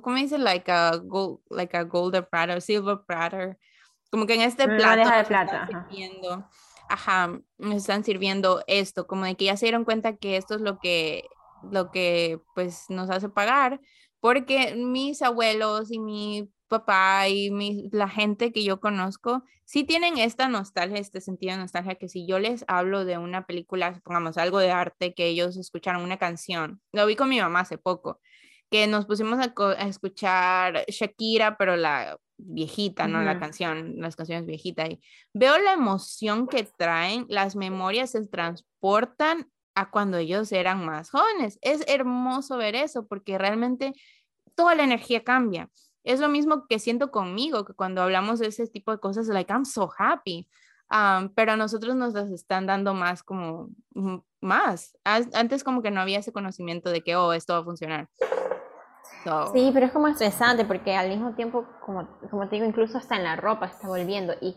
[0.01, 0.37] ¿cómo dice?
[0.37, 3.57] Like a, gold, like a golden platter, silver platter.
[4.11, 5.63] Como que en este plato de plata.
[5.63, 6.49] Están sirviendo,
[6.89, 10.61] ajá, me están sirviendo esto, como de que ya se dieron cuenta que esto es
[10.61, 11.27] lo que,
[11.71, 13.79] lo que pues nos hace pagar,
[14.19, 20.17] porque mis abuelos y mi papá y mi, la gente que yo conozco sí tienen
[20.17, 24.37] esta nostalgia, este sentido de nostalgia, que si yo les hablo de una película, supongamos
[24.37, 28.21] algo de arte, que ellos escucharon una canción, lo vi con mi mamá hace poco,
[28.71, 29.53] que nos pusimos a,
[29.87, 33.21] escuchar Shakira, pero la, viejita, ¿no?
[33.21, 34.89] La canción, las canciones viejitas.
[34.89, 35.01] Y
[35.33, 41.59] veo la emoción que traen, las memorias se transportan a cuando ellos eran más jóvenes.
[41.61, 43.93] Es hermoso ver eso porque realmente
[44.55, 45.69] toda la energía cambia.
[46.09, 49.53] Es lo mismo que siento conmigo, que cuando hablamos de ese tipo de cosas, like,
[49.53, 50.49] I'm so happy.
[51.35, 53.69] pero a nosotros nos las están dando más como,
[54.41, 54.97] más.
[55.03, 58.09] Antes como que no había ese conocimiento de que, oh, esto va a funcionar.
[59.53, 63.15] Sí, pero es como estresante porque al mismo tiempo, como, como te digo, incluso hasta
[63.15, 64.33] en la ropa está volviendo.
[64.41, 64.55] Y,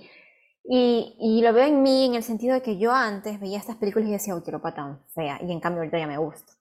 [0.64, 3.76] y, y, lo veo en mí en el sentido de que yo antes veía estas
[3.76, 5.38] películas y decía, uy, qué ropa tan fea.
[5.42, 6.54] Y en cambio ahorita ya me gusta.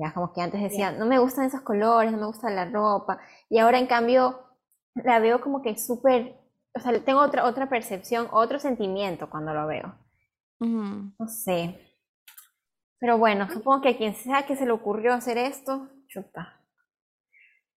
[0.00, 3.20] Ya como que antes decía, no me gustan esos colores, no me gusta la ropa.
[3.50, 4.40] Y ahora en cambio
[4.94, 6.36] la veo como que súper,
[6.74, 9.94] o sea, tengo otra, otra percepción, otro sentimiento cuando lo veo.
[10.60, 11.78] No sé.
[12.98, 16.62] Pero bueno, supongo que a quien sea que se le ocurrió hacer esto, chuta.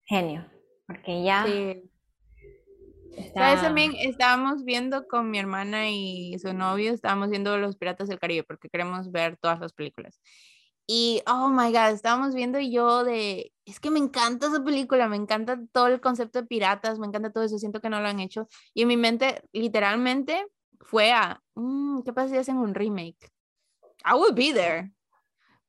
[0.05, 0.45] Genio.
[0.87, 1.45] Porque ya.
[1.45, 1.89] Sí.
[3.33, 8.43] También estábamos viendo con mi hermana y su novio, estábamos viendo Los Piratas del Caribe
[8.43, 10.19] porque queremos ver todas las películas.
[10.85, 15.07] Y, oh my God, estábamos viendo y yo de, es que me encanta esa película,
[15.07, 18.07] me encanta todo el concepto de piratas, me encanta todo eso, siento que no lo
[18.07, 18.47] han hecho.
[18.73, 20.45] Y en mi mente, literalmente,
[20.81, 23.31] fue a, mm, ¿qué pasa si hacen un remake?
[24.05, 24.91] I would be there.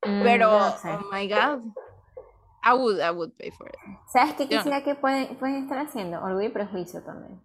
[0.05, 1.61] Mm, Pero, oh my God,
[2.63, 3.75] I would, I would pay for it.
[4.11, 6.21] ¿Sabes qué quisiera que pueden, pueden estar haciendo?
[6.21, 7.39] Orgullo y prejuicio también.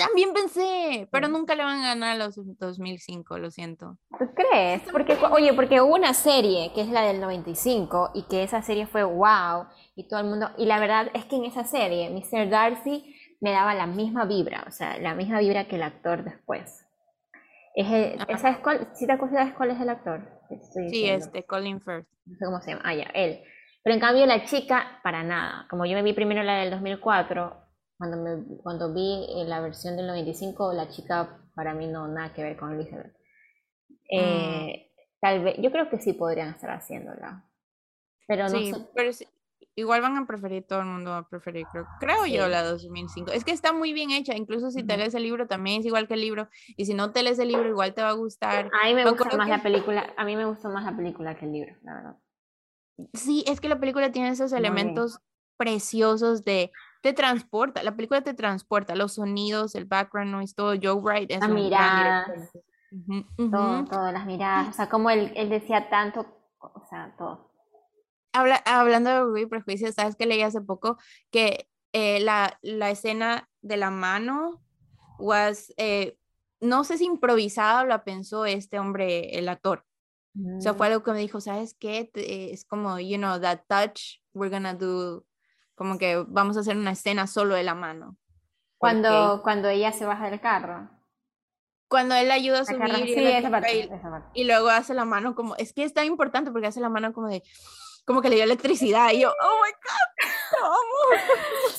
[0.00, 3.98] También pensé, pero nunca le van a ganar a los 2005, lo siento.
[4.18, 4.80] ¿Tú crees?
[4.90, 8.86] Porque, oye, porque hubo una serie que es la del 95 y que esa serie
[8.86, 12.48] fue wow y todo el mundo, y la verdad es que en esa serie Mr.
[12.48, 16.86] Darcy me daba la misma vibra, o sea, la misma vibra que el actor después.
[17.74, 17.86] Es
[18.40, 18.88] ¿Sabes cuál?
[18.94, 20.26] ¿Sí te acuerdas cuál es el actor?
[20.72, 22.08] sí, este, Colin Firth.
[22.24, 22.82] No sé cómo se llama.
[22.84, 23.42] Ah, ya, él.
[23.82, 25.66] Pero en cambio la chica, para nada.
[25.68, 27.69] Como yo me vi primero la del 2004,
[28.00, 32.32] cuando, me, cuando vi eh, la versión del 95, la chica para mí no nada
[32.32, 33.14] que ver con Elizabeth.
[34.10, 35.02] Eh, mm.
[35.20, 37.44] Tal vez, yo creo que sí podrían estar haciéndola.
[38.26, 39.10] Pero no sí, pero
[39.74, 43.32] igual van a preferir, todo el mundo va a preferir, creo, creo yo, la 2005.
[43.32, 46.08] Es que está muy bien hecha, incluso si te lees el libro también es igual
[46.08, 46.48] que el libro,
[46.78, 48.70] y si no te lees el libro igual te va a gustar.
[48.82, 51.44] A mí me, gusta más la película, a mí me gustó más la película que
[51.44, 52.16] el libro, la verdad.
[53.12, 55.20] Sí, es que la película tiene esos elementos
[55.58, 61.00] preciosos de te transporta, la película te transporta, los sonidos, el background noise, todo, Joe
[61.00, 62.50] Wright es las miradas,
[63.36, 66.26] todo, todas las miradas, o sea, como él, él, decía tanto,
[66.58, 67.50] o sea, todo.
[68.32, 70.98] Habla, hablando de Orgullo y Prejuicio, ¿sabes que leí hace poco?
[71.30, 74.62] Que eh, la, la, escena de la mano
[75.18, 76.16] was, eh,
[76.60, 79.84] no sé si improvisada o la pensó este hombre, el actor.
[80.56, 80.92] O sea, fue mm.
[80.92, 82.08] algo que me dijo, ¿sabes qué?
[82.14, 85.24] Es como, you know, that touch, we're gonna do
[85.80, 88.18] como que vamos a hacer una escena solo de la mano.
[88.76, 90.90] Cuando, cuando ella se baja del carro.
[91.88, 92.82] Cuando él ayuda a subir
[94.34, 97.14] y, luego hace la mano como, es que es tan importante porque hace la mano
[97.14, 97.42] como de,
[98.04, 100.10] como que le dio electricidad y yo, oh my god,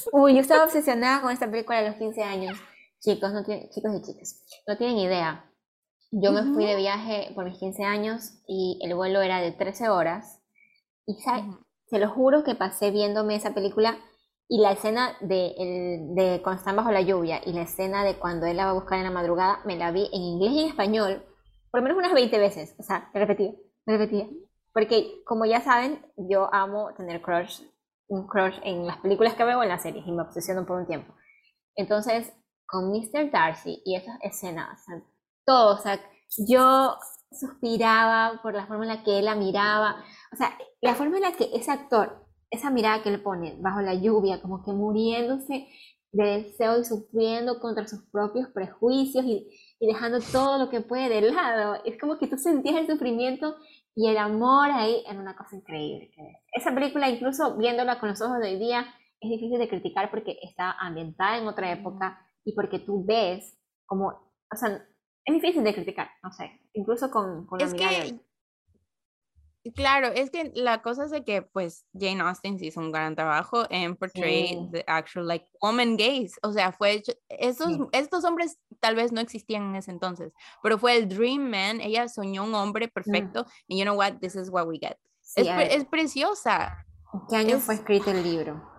[0.14, 2.58] Uy, yo estaba obsesionada con esta película a los 15 años.
[3.02, 5.48] Chicos, no tienen, chicos y chicas, no tienen idea.
[6.10, 9.90] Yo me fui de viaje por mis 15 años y el vuelo era de 13
[9.90, 10.42] horas.
[11.06, 11.46] Y ¿sabes?
[11.92, 13.98] Te lo juro que pasé viéndome esa película
[14.48, 18.16] y la escena de, el, de cuando están bajo la lluvia y la escena de
[18.16, 20.62] cuando él la va a buscar en la madrugada, me la vi en inglés y
[20.62, 21.24] en español
[21.70, 22.76] por lo menos unas 20 veces.
[22.80, 23.54] O sea, repetía,
[23.86, 24.28] repetía.
[24.74, 27.62] Porque como ya saben, yo amo tener crush,
[28.08, 30.88] un crush en las películas que veo en las series y me obsesiono por un
[30.88, 31.14] tiempo.
[31.76, 32.32] Entonces,
[32.66, 33.32] con Mr.
[33.32, 34.82] Darcy y esas escenas,
[35.46, 36.00] todo, o sea,
[36.48, 36.98] yo
[37.32, 41.24] suspiraba por la forma en la que él la miraba, o sea, la forma en
[41.24, 45.68] la que ese actor, esa mirada que él pone bajo la lluvia, como que muriéndose
[46.12, 51.32] de deseo y sufriendo contra sus propios prejuicios y, dejando todo lo que puede de
[51.32, 53.56] lado, es como que tú sentías el sufrimiento
[53.96, 56.12] y el amor ahí era una cosa increíble.
[56.54, 58.86] Esa película, incluso viéndola con los ojos de hoy día,
[59.20, 64.08] es difícil de criticar porque está ambientada en otra época y porque tú ves como,
[64.08, 64.86] o sea,
[65.26, 68.20] es difícil de criticar, no sé, incluso con, con la es que,
[69.76, 73.66] Claro, es que la cosa es de que pues Jane Austen hizo un gran trabajo
[73.70, 78.96] en portray the actual like woman gaze, o sea, fue hecho, estos, estos hombres tal
[78.96, 82.88] vez no existían en ese entonces, pero fue el dream man, ella soñó un hombre
[82.88, 84.98] perfecto y you know what, this is what we get.
[85.36, 86.84] es, es, preciosa.
[87.30, 88.71] ¿Qué año fue escrito el libro?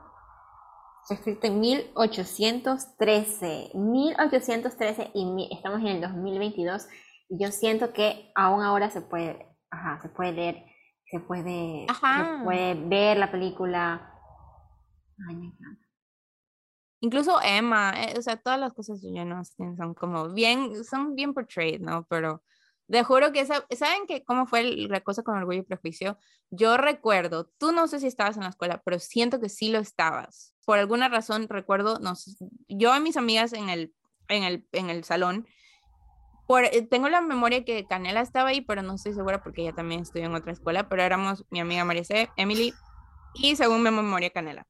[1.12, 6.86] Escrito en 1813, 1813 y estamos en el 2022
[7.28, 10.64] y yo siento que aún ahora se puede, ajá, se puede leer,
[11.10, 14.10] se puede, se puede ver la película.
[15.28, 15.86] Ay, me encanta.
[17.00, 21.14] incluso Emma, eh, o sea, todas las cosas de Jane Austen son como bien, son
[21.14, 22.06] bien portrayed, ¿no?
[22.08, 22.42] Pero
[22.88, 26.18] te juro que esa, ¿saben que cómo fue la cosa con Orgullo y Prejuicio?
[26.50, 29.78] Yo recuerdo, tú no sé si estabas en la escuela, pero siento que sí lo
[29.78, 30.54] estabas.
[30.64, 32.14] Por alguna razón recuerdo, no
[32.68, 33.94] yo y mis amigas en el,
[34.28, 35.46] en el, en el salón,
[36.46, 39.72] por, eh, tengo la memoria que Canela estaba ahí, pero no estoy segura porque ella
[39.72, 42.74] también estudió en otra escuela, pero éramos mi amiga María C, Emily
[43.34, 44.66] y según mi memoria Canela,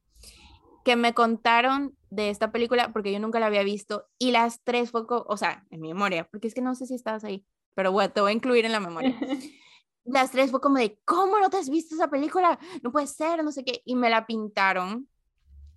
[0.85, 4.91] que me contaron de esta película porque yo nunca la había visto y las tres
[4.91, 7.45] fue, o sea, en mi memoria, porque es que no sé si estabas ahí,
[7.75, 9.15] pero bueno, te voy a incluir en la memoria.
[10.05, 12.59] Las tres fue como de, ¿cómo no te has visto esa película?
[12.81, 13.81] No puede ser, no sé qué.
[13.85, 15.07] Y me la pintaron.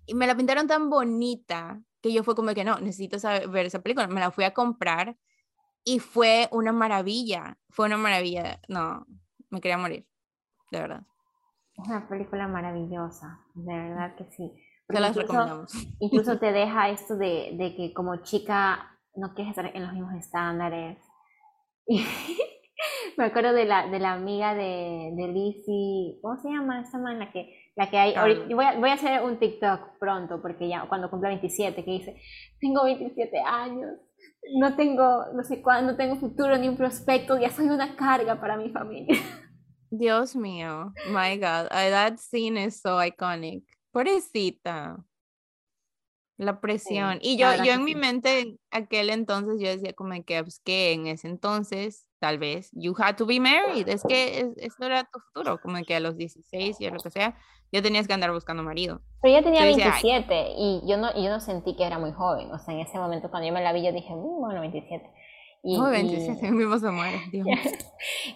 [0.05, 3.65] Y me la pintaron tan bonita que yo fue como que no, necesito saber, ver
[3.65, 4.07] esa película.
[4.07, 5.15] Me la fui a comprar
[5.83, 7.57] y fue una maravilla.
[7.69, 8.59] Fue una maravilla.
[8.67, 9.05] No,
[9.49, 10.05] me quería morir,
[10.71, 11.03] de verdad.
[11.77, 14.51] Es una película maravillosa, de verdad que sí.
[14.89, 15.71] Se las recomendamos.
[15.99, 20.13] Incluso te deja esto de, de que como chica no quieres estar en los mismos
[20.15, 20.97] estándares
[23.17, 27.19] me acuerdo de la, de la amiga de, de Lizzie, ¿cómo se llama esa man?
[27.19, 28.13] La que, la que hay,
[28.53, 32.21] voy, a, voy a hacer un TikTok pronto, porque ya cuando cumpla 27, que dice,
[32.59, 33.97] tengo 27 años,
[34.59, 38.39] no tengo, no sé cuándo, no tengo futuro ni un prospecto, ya soy una carga
[38.39, 39.15] para mi familia.
[39.89, 43.63] Dios mío, my God, that scene is so iconic.
[43.93, 44.97] Pobrecita.
[46.37, 47.17] La presión.
[47.21, 51.07] y yo, yo en mi mente, aquel entonces, yo decía como que, pues, que en
[51.07, 53.87] ese entonces, tal vez, you had to be married.
[53.89, 57.35] Es que eso era tu futuro, como que a los 16 y lo que sea,
[57.71, 59.01] ya tenías que andar buscando marido.
[59.21, 62.51] Pero yo tenía 27 y yo no, yo no sentí que era muy joven.
[62.51, 65.09] O sea, en ese momento cuando yo me la vi, yo dije, mm, bueno, 27.
[65.63, 67.19] Y, 27, mismo se muere,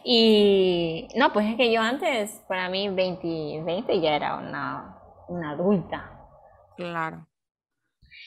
[0.03, 4.97] y no, pues es que yo antes, para mí, 20, 20 ya era una,
[5.29, 6.11] una adulta.
[6.75, 7.27] Claro.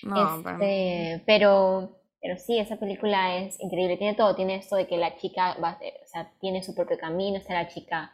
[0.04, 3.96] Este, pero, pero sí, esa película es increíble.
[3.96, 4.34] Tiene todo.
[4.34, 7.38] Tiene esto de que la chica va, o sea, tiene su propio camino.
[7.38, 8.12] Está la chica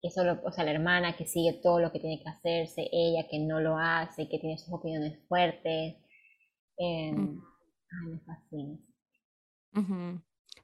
[0.00, 2.88] que solo, o sea, la hermana que sigue todo lo que tiene que hacerse.
[2.92, 5.96] Ella que no lo hace, que tiene sus opiniones fuertes.
[6.78, 8.78] Eh, Ay, me fascina.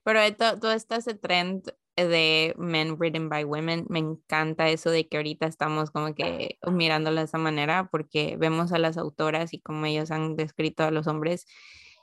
[0.05, 3.87] Pero todo, todo está ese trend de Men Written by Women.
[3.89, 8.73] Me encanta eso de que ahorita estamos como que mirándolo de esa manera porque vemos
[8.73, 11.47] a las autoras y como ellos han descrito a los hombres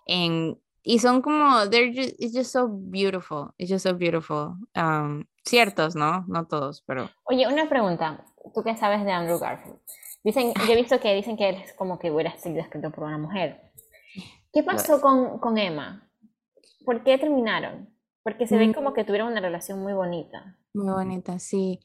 [0.06, 4.56] en, y son como, they're just, it's just so beautiful, it's just so beautiful.
[4.76, 6.26] Um, ciertos, ¿no?
[6.28, 7.10] No todos, pero...
[7.26, 9.78] Oye, una pregunta, tú qué sabes de Andrew Garfield.
[10.24, 13.06] Dicen, yo he visto que dicen que él es como que hubiera sido escrito por
[13.06, 13.72] una mujer.
[14.52, 16.10] ¿Qué pasó con, con Emma?
[16.86, 17.90] ¿Por qué terminaron?
[18.30, 20.58] Porque se ven como que tuvieron una relación muy bonita.
[20.74, 21.80] Muy bonita, sí.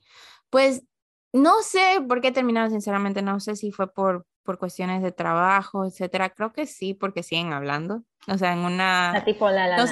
[0.50, 0.84] Pues
[1.32, 5.84] no sé por qué terminaron, sinceramente, no sé si fue por, por cuestiones de trabajo,
[5.84, 6.30] etcétera.
[6.30, 8.04] Creo que sí, porque siguen hablando.
[8.28, 9.12] O sea, en una...
[9.12, 9.86] La tipo La La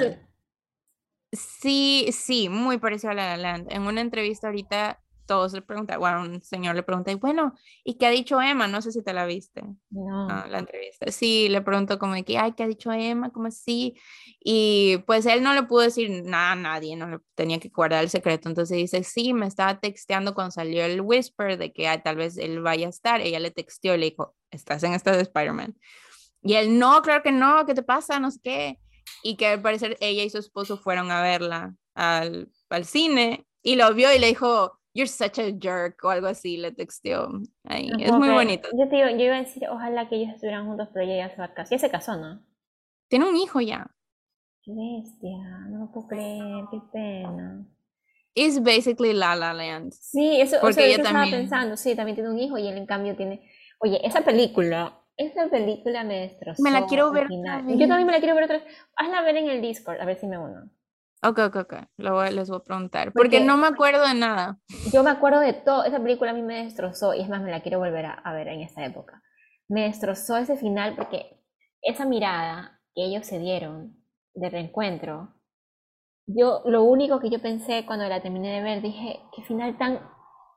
[1.31, 3.71] Sí, sí, muy parecido a La La Land.
[3.71, 7.53] En una entrevista ahorita todos le preguntan, bueno, un señor le pregunta, y bueno,
[7.83, 8.67] ¿y qué ha dicho Emma?
[8.67, 10.27] No sé si te la viste, no.
[10.47, 11.11] la entrevista.
[11.11, 13.31] Sí, le pregunto como de que, ay, ¿qué ha dicho Emma?
[13.31, 13.95] ¿Cómo así?
[14.39, 18.03] Y pues él no le pudo decir nada a nadie, no le tenía que guardar
[18.03, 18.49] el secreto.
[18.49, 22.61] Entonces dice, sí, me estaba texteando cuando salió el whisper de que tal vez él
[22.61, 23.21] vaya a estar.
[23.21, 25.75] Ella le texteó y le dijo, ¿estás en esta de Spider-Man?
[26.41, 28.19] Y él, no, claro que no, ¿qué te pasa?
[28.19, 28.79] No sé qué.
[29.23, 33.75] Y que al parecer ella y su esposo fueron a verla al, al cine y
[33.75, 37.29] lo vio y le dijo, you're such a jerk o algo así, le texteó.
[37.63, 37.89] Ahí.
[37.99, 38.69] es muy bonito.
[38.77, 41.29] Yo, te digo, yo iba a decir, ojalá que ellos estuvieran juntos, pero ella ya
[41.29, 41.71] se va a casar.
[41.71, 42.41] Ya se casó, ¿no?
[43.07, 43.87] Tiene un hijo ya.
[44.63, 45.37] Qué bestia,
[45.69, 47.65] no lo puedo creer, qué pena.
[48.35, 49.91] It's basically La La Land.
[49.93, 51.25] Sí, eso, Porque o sea, ella también...
[51.25, 53.47] estaba pensando, sí, también tiene un hijo y él en cambio tiene...
[53.79, 56.63] Oye, esa película, esa película me destrozó.
[56.63, 57.27] Me la quiero ver.
[57.29, 58.67] Yo también me la quiero ver otra vez.
[58.95, 60.69] Hazla ver en el Discord, a ver si me uno.
[61.25, 61.73] Ok, ok, ok.
[61.97, 63.13] Lo les voy a preguntar.
[63.13, 64.59] Porque, no me acuerdo de nada.
[64.91, 65.85] Yo me acuerdo de todo.
[65.85, 67.13] Esa película a mí me destrozó.
[67.13, 69.21] Y es más, me la quiero volver a, ver en esta época.
[69.69, 71.39] Me destrozó ese final porque
[71.81, 73.95] esa mirada que ellos se dieron
[74.33, 75.33] de reencuentro.
[76.25, 80.01] Yo, lo único que yo pensé cuando la terminé de ver, dije, qué final tan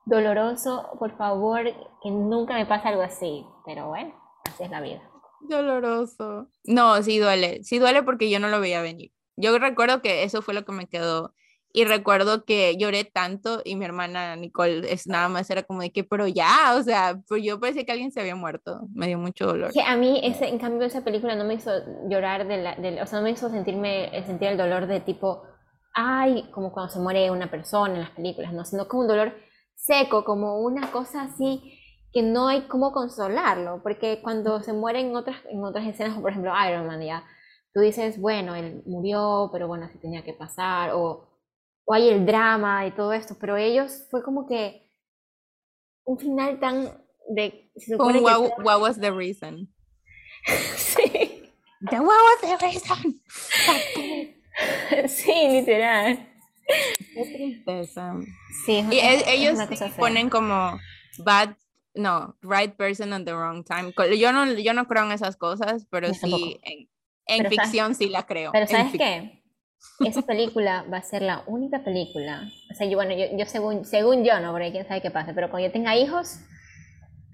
[0.05, 1.63] doloroso, por favor,
[2.03, 3.45] que nunca me pase algo así.
[3.65, 4.13] Pero bueno,
[4.45, 5.01] así es la vida.
[5.39, 6.49] Doloroso.
[6.65, 7.63] No, sí duele.
[7.63, 9.11] Sí duele porque yo no lo veía venir.
[9.37, 11.33] Yo recuerdo que eso fue lo que me quedó.
[11.73, 15.91] Y recuerdo que lloré tanto y mi hermana Nicole es nada más era como de
[15.91, 19.19] que, pero ya, o sea, pues yo parecía que alguien se había muerto, me dio
[19.19, 19.71] mucho dolor.
[19.73, 21.71] Que a mí, ese, en cambio, esa película no me hizo
[22.09, 25.43] llorar, de la, o sea, no me hizo sentirme, eh, sentir el dolor de tipo,
[25.93, 29.35] ay, como cuando se muere una persona en las películas, no, sino como un dolor
[29.75, 31.77] seco, como una cosa así
[32.11, 36.31] que no hay cómo consolarlo, porque cuando se mueren en otras, en otras escenas, por
[36.31, 37.23] ejemplo Iron Man, ya,
[37.77, 41.29] tú dices, bueno, él murió, pero bueno, así tenía que pasar, o,
[41.85, 44.89] o hay el drama y todo esto, pero ellos fue como que
[46.03, 46.91] un final tan
[47.29, 47.71] de...
[47.99, 49.71] what, was the reason?
[50.75, 51.51] sí.
[51.91, 53.21] what was the reason?
[55.07, 56.17] sí, literal.
[57.13, 58.15] Qué tristeza.
[58.65, 59.59] Sí, y ellos
[59.99, 60.79] ponen como
[61.19, 61.55] bad,
[61.93, 63.93] no, right person on the wrong time.
[64.17, 66.89] Yo no, yo no creo en esas cosas, pero sí, en,
[67.49, 68.51] ficción sí la creo.
[68.51, 69.43] Pero ¿sabes qué?
[69.99, 72.49] Esa película va a ser la única película.
[72.71, 75.49] O sea, yo, bueno, yo, según, según yo, no, porque quién sabe qué pasa, pero
[75.49, 76.39] cuando yo tenga hijos,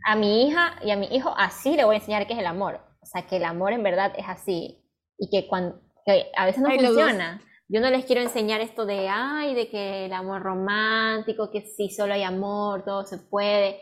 [0.05, 2.45] a mi hija y a mi hijo así le voy a enseñar qué es el
[2.45, 2.81] amor.
[3.01, 4.79] O sea, que el amor en verdad es así.
[5.17, 7.41] Y que cuando que a veces no funciona.
[7.69, 11.89] Yo no les quiero enseñar esto de, ay, de que el amor romántico, que si
[11.89, 13.79] solo hay amor, todo se puede.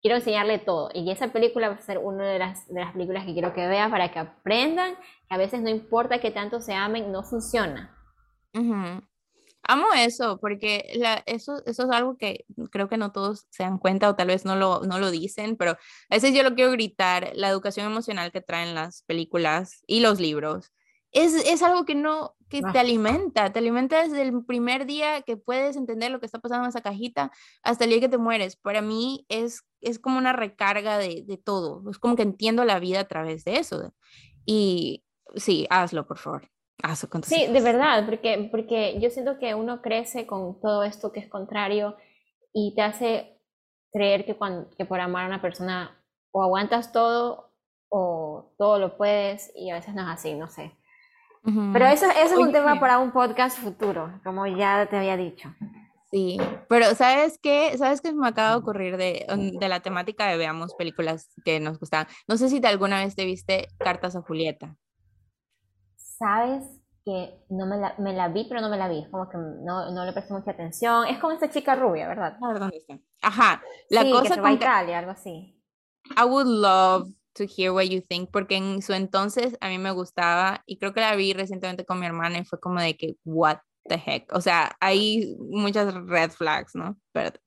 [0.00, 0.90] Quiero enseñarle todo.
[0.94, 3.66] Y esa película va a ser una de las, de las películas que quiero que
[3.66, 7.94] vean para que aprendan que a veces no importa que tanto se amen, no funciona.
[9.62, 13.78] Amo eso, porque la, eso, eso es algo que creo que no todos se dan
[13.78, 16.70] cuenta o tal vez no lo, no lo dicen, pero a veces yo lo quiero
[16.70, 20.72] gritar, la educación emocional que traen las películas y los libros
[21.12, 25.36] es, es algo que no, que te alimenta, te alimenta desde el primer día que
[25.36, 27.30] puedes entender lo que está pasando en esa cajita
[27.62, 28.56] hasta el día que te mueres.
[28.56, 32.78] Para mí es, es como una recarga de, de todo, es como que entiendo la
[32.78, 33.92] vida a través de eso.
[34.44, 35.04] Y
[35.36, 36.48] sí, hazlo, por favor.
[36.82, 41.10] Hazlo con sí, de verdad, porque, porque yo siento que uno crece con todo esto
[41.10, 41.96] que es contrario
[42.52, 43.40] y te hace
[43.92, 46.00] creer que, cuando, que por amar a una persona
[46.30, 47.52] o aguantas todo
[47.88, 50.72] o todo lo puedes y a veces no es así, no sé.
[51.72, 55.48] Pero eso, eso es un tema para un podcast futuro, como ya te había dicho.
[56.10, 56.38] Sí,
[56.68, 57.76] pero ¿sabes qué?
[57.76, 59.26] ¿Sabes qué me acaba de ocurrir de,
[59.60, 62.06] de la temática de veamos películas que nos gustan?
[62.26, 64.74] No sé si te alguna vez te viste Cartas a Julieta.
[65.96, 66.64] ¿Sabes
[67.04, 69.06] que no me la, me la vi, pero no me la vi?
[69.10, 71.06] como que no, no le presté mucha atención.
[71.06, 72.38] Es como esta chica rubia, ¿verdad?
[73.20, 75.60] Ajá, la cosa que se va a Italia, algo así.
[76.16, 79.90] I would love to hear what you think, porque en su entonces a mí me
[79.90, 83.16] gustaba y creo que la vi recientemente con mi hermana y fue como de que,
[83.24, 83.58] what
[83.88, 86.96] the heck, o sea, hay muchas red flags, ¿no?
[87.12, 87.38] Pero.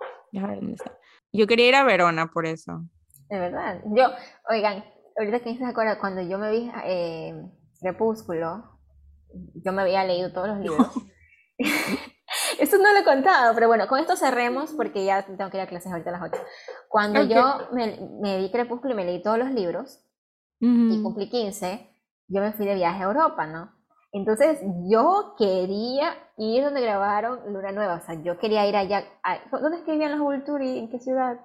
[1.33, 2.83] Yo quería ir a Verona por eso.
[3.29, 3.81] De verdad.
[3.95, 4.07] Yo,
[4.49, 4.83] oigan,
[5.17, 7.33] ahorita que se acuerda, cuando yo me vi eh,
[7.81, 8.79] Crepúsculo,
[9.55, 10.87] yo me había leído todos los libros.
[12.59, 15.63] Esto no lo he contado, pero bueno, con esto cerremos porque ya tengo que ir
[15.63, 16.41] a clases ahorita a las 8.
[16.87, 20.05] Cuando yo me, me vi Crepúsculo y me leí todos los libros
[20.59, 21.89] y cumplí 15,
[22.27, 23.80] yo me fui de viaje a Europa, ¿no?
[24.13, 24.59] Entonces
[24.89, 29.05] yo quería ir donde grabaron Luna Nueva, o sea, yo quería ir allá.
[29.51, 30.79] ¿Dónde es que vivían los Vulturi?
[30.79, 31.39] ¿En qué ciudad?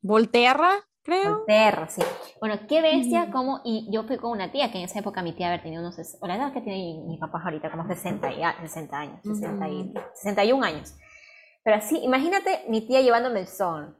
[0.00, 0.70] Volterra
[1.02, 1.44] creo.
[1.46, 2.02] Perro, sí.
[2.40, 5.32] Bueno, qué bestia, como, y yo fui con una tía, que en esa época mi
[5.32, 8.98] tía había tenido unos, o la edad que tiene mi, papá ahorita, como 60, 60
[8.98, 10.94] años, 60 y, 61 años.
[11.64, 13.96] Pero así, imagínate mi tía llevándome el sol.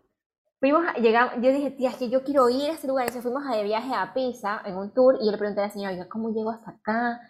[0.60, 3.06] Fuimos, llegamos, yo dije, tía, es que yo quiero ir a ese lugar.
[3.06, 5.70] Entonces fuimos de viaje a Pisa en un tour y yo le pregunté a la
[5.70, 7.20] señora, ¿cómo llego hasta acá?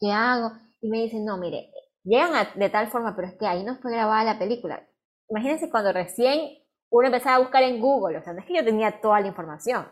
[0.00, 0.52] ¿Qué hago?
[0.80, 1.70] Y me dice, no, mire,
[2.04, 4.86] llegan de tal forma, pero es que ahí no fue grabada la película.
[5.28, 6.58] Imagínense cuando recién
[6.90, 9.26] uno empezaba a buscar en Google, o sea, no es que yo tenía toda la
[9.26, 9.86] información.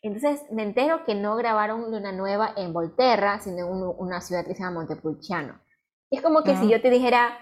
[0.00, 4.54] Entonces me entero que no grabaron Luna Nueva en Volterra, sino en una ciudad que
[4.54, 5.60] se llama Montepulciano.
[6.10, 6.76] Es como que si ah.
[6.76, 7.36] yo te dijera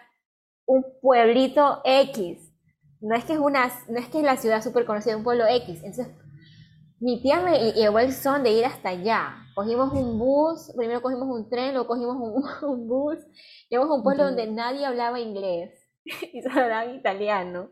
[0.65, 2.53] un pueblito X,
[3.01, 5.45] no es que es una, no es que es la ciudad súper conocida, un pueblo
[5.47, 5.83] X.
[5.85, 6.09] Entonces,
[7.01, 9.37] mi tía me llevó el son de ir hasta allá.
[9.55, 12.17] Cogimos un bus, primero cogimos un tren, luego cogimos
[12.63, 13.19] un, bus,
[13.71, 15.73] llegamos a un pueblo donde nadie hablaba inglés
[16.05, 17.71] y solo hablaban italiano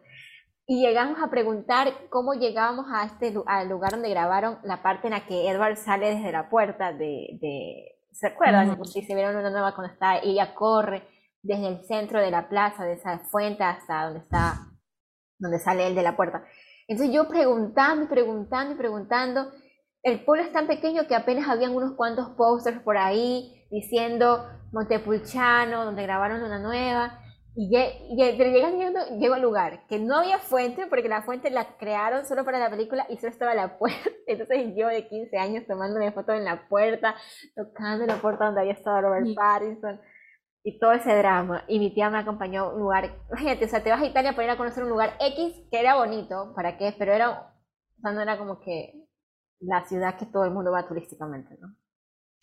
[0.67, 5.13] y llegamos a preguntar cómo llegábamos a este al lugar donde grabaron la parte en
[5.13, 8.83] la que Edward sale desde la puerta de, de ¿se acuerdan?
[8.87, 11.07] Si se vieron una nueva cuando está ella corre
[11.43, 14.71] desde el centro de la plaza de esa fuente hasta donde está
[15.39, 16.45] donde sale él de la puerta.
[16.87, 19.51] Entonces yo preguntando y preguntando y preguntando,
[20.03, 25.85] el pueblo es tan pequeño que apenas habían unos cuantos posters por ahí diciendo Montepulciano,
[25.85, 27.21] donde grabaron una nueva.
[27.57, 32.45] Y, llegando, llego al lugar, que no había fuente, porque la fuente la crearon solo
[32.45, 34.11] para la película y solo estaba la puerta.
[34.27, 37.15] Entonces yo de 15 años tomándome fotos en la puerta,
[37.55, 40.01] tocando la puerta donde había estado Robert Pattinson
[40.65, 41.63] y todo ese drama.
[41.69, 44.33] Y mi tía me acompañó a un lugar, imagínate, o sea, te vas a Italia
[44.33, 46.95] para ir a conocer un lugar X que era bonito, ¿para qué?
[46.99, 48.95] Pero era, o sea, no era como que
[49.61, 51.77] la ciudad que todo el mundo va turísticamente, ¿no?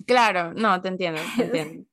[0.06, 1.86] Claro, no, te entiendo, te entiendo.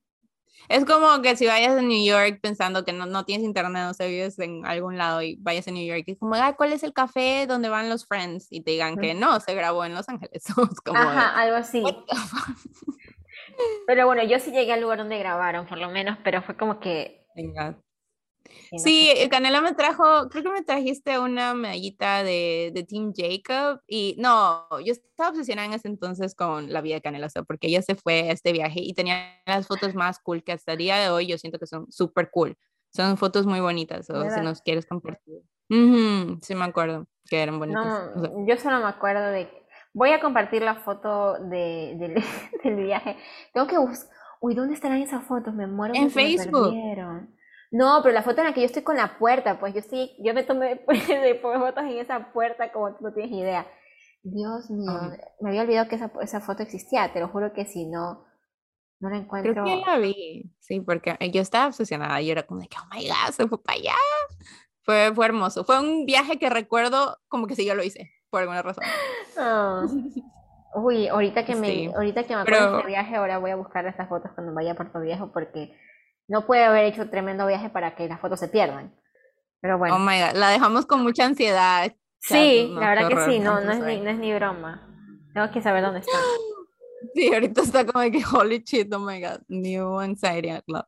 [0.68, 3.94] Es como que si vayas a New York pensando que no, no tienes internet, no
[3.94, 6.72] sé, vives en algún lado y vayas a New York y es como, ah, ¿cuál
[6.72, 8.48] es el café donde van los friends?
[8.50, 10.44] Y te digan que no, se grabó en Los Ángeles.
[10.84, 11.82] como Ajá, algo así.
[13.86, 16.80] Pero bueno, yo sí llegué al lugar donde grabaron, por lo menos, pero fue como
[16.80, 17.26] que...
[17.34, 17.78] Venga.
[18.76, 24.14] Sí, Canela me trajo, creo que me trajiste una medallita de, de, Team Jacob y
[24.18, 27.94] no, yo estaba obsesionada en ese entonces con la vida de Canela, porque ella se
[27.94, 31.10] fue a este viaje y tenía las fotos más cool que hasta el día de
[31.10, 32.56] hoy yo siento que son súper cool.
[32.90, 35.42] Son fotos muy bonitas, o si nos quieres compartir.
[35.68, 38.16] sí, me acuerdo que eran bonitas.
[38.16, 39.57] No, yo solo me acuerdo de...
[39.92, 41.96] Voy a compartir la foto de,
[42.62, 43.16] del viaje.
[43.52, 44.08] Tengo que buscar...
[44.40, 45.52] Uy, ¿dónde estarán esas fotos?
[45.54, 45.94] Me muero.
[45.96, 46.72] En Facebook.
[47.70, 50.16] No, pero la foto en la que yo estoy con la puerta, pues yo sí,
[50.20, 50.80] yo me tomé
[51.42, 53.66] fotos en esa puerta como tú no tienes idea.
[54.22, 57.86] Dios mío, me había olvidado que esa, esa, foto existía, te lo juro que si
[57.86, 58.26] no,
[59.00, 59.52] no la encuentro.
[59.52, 62.94] Creo que la vi, sí, porque yo estaba obsesionada y era como de que, oh
[62.94, 63.94] my god, se fue para allá.
[64.82, 68.40] Fue, fue hermoso, fue un viaje que recuerdo como que sí yo lo hice, por
[68.40, 68.84] alguna razón.
[69.36, 69.86] Ah.
[70.74, 73.86] Uy, ahorita que me, ahorita que me acuerdo de ese viaje, ahora voy a buscar
[73.86, 75.74] estas fotos cuando vaya a Puerto Viejo porque
[76.28, 78.94] no puede haber hecho tremendo viaje para que las fotos se pierdan.
[79.60, 79.96] Pero bueno.
[79.96, 81.92] Oh my God, la dejamos con mucha ansiedad.
[82.20, 84.86] Sí, la verdad que sí, no, no es, ni, no es ni broma.
[85.32, 86.18] Tengo que saber dónde está.
[87.14, 90.84] Sí, ahorita está como que holy shit, oh my god, new anxiety club.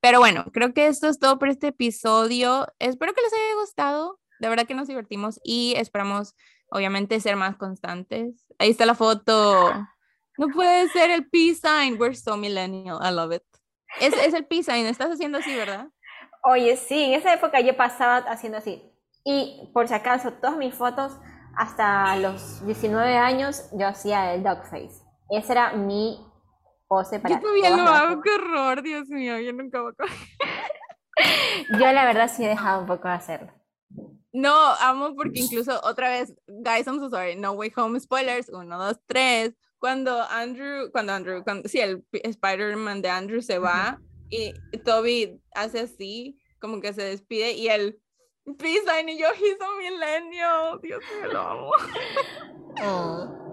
[0.00, 2.64] Pero bueno, creo que esto es todo por este episodio.
[2.78, 4.20] Espero que les haya gustado.
[4.40, 6.34] De verdad que nos divertimos y esperamos,
[6.70, 8.46] obviamente, ser más constantes.
[8.58, 9.72] Ahí está la foto.
[10.38, 12.00] No puede ser el peace sign.
[12.00, 12.98] We're so millennial.
[13.02, 13.42] I love it.
[14.00, 15.88] Es, es el peace sign, estás haciendo así, ¿verdad?
[16.42, 18.82] Oye, sí, en esa época yo pasaba haciendo así.
[19.24, 21.18] Y por si acaso, todas mis fotos,
[21.56, 25.02] hasta los 19 años, yo hacía el dog face.
[25.30, 26.18] Esa era mi
[26.86, 30.04] pose para Yo todavía lo hago, qué horror, Dios mío, yo nunca voy a
[31.80, 33.52] Yo la verdad sí he dejado un poco de hacerlo.
[34.32, 38.78] No, amo porque incluso otra vez, guys, I'm so sorry, no way home spoilers, uno,
[38.78, 44.00] dos, tres cuando Andrew, cuando Andrew, cuando, sí, el Spider-Man de Andrew se va
[44.30, 44.52] y
[44.84, 48.00] Toby hace así, como que se despide y el
[48.58, 51.70] peace sign y yo, he's a millennial, Dios mío, lo amo.
[52.82, 53.45] Oh.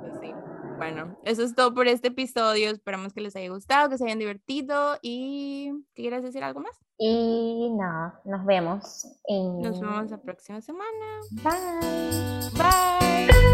[0.77, 2.69] Bueno, eso es todo por este episodio.
[2.69, 6.71] Esperamos que les haya gustado, que se hayan divertido y ¿quieres decir algo más?
[6.97, 9.07] Y nada, nos vemos.
[9.29, 11.19] Nos vemos la próxima semana.
[11.43, 12.49] Bye.
[12.57, 13.52] Bye.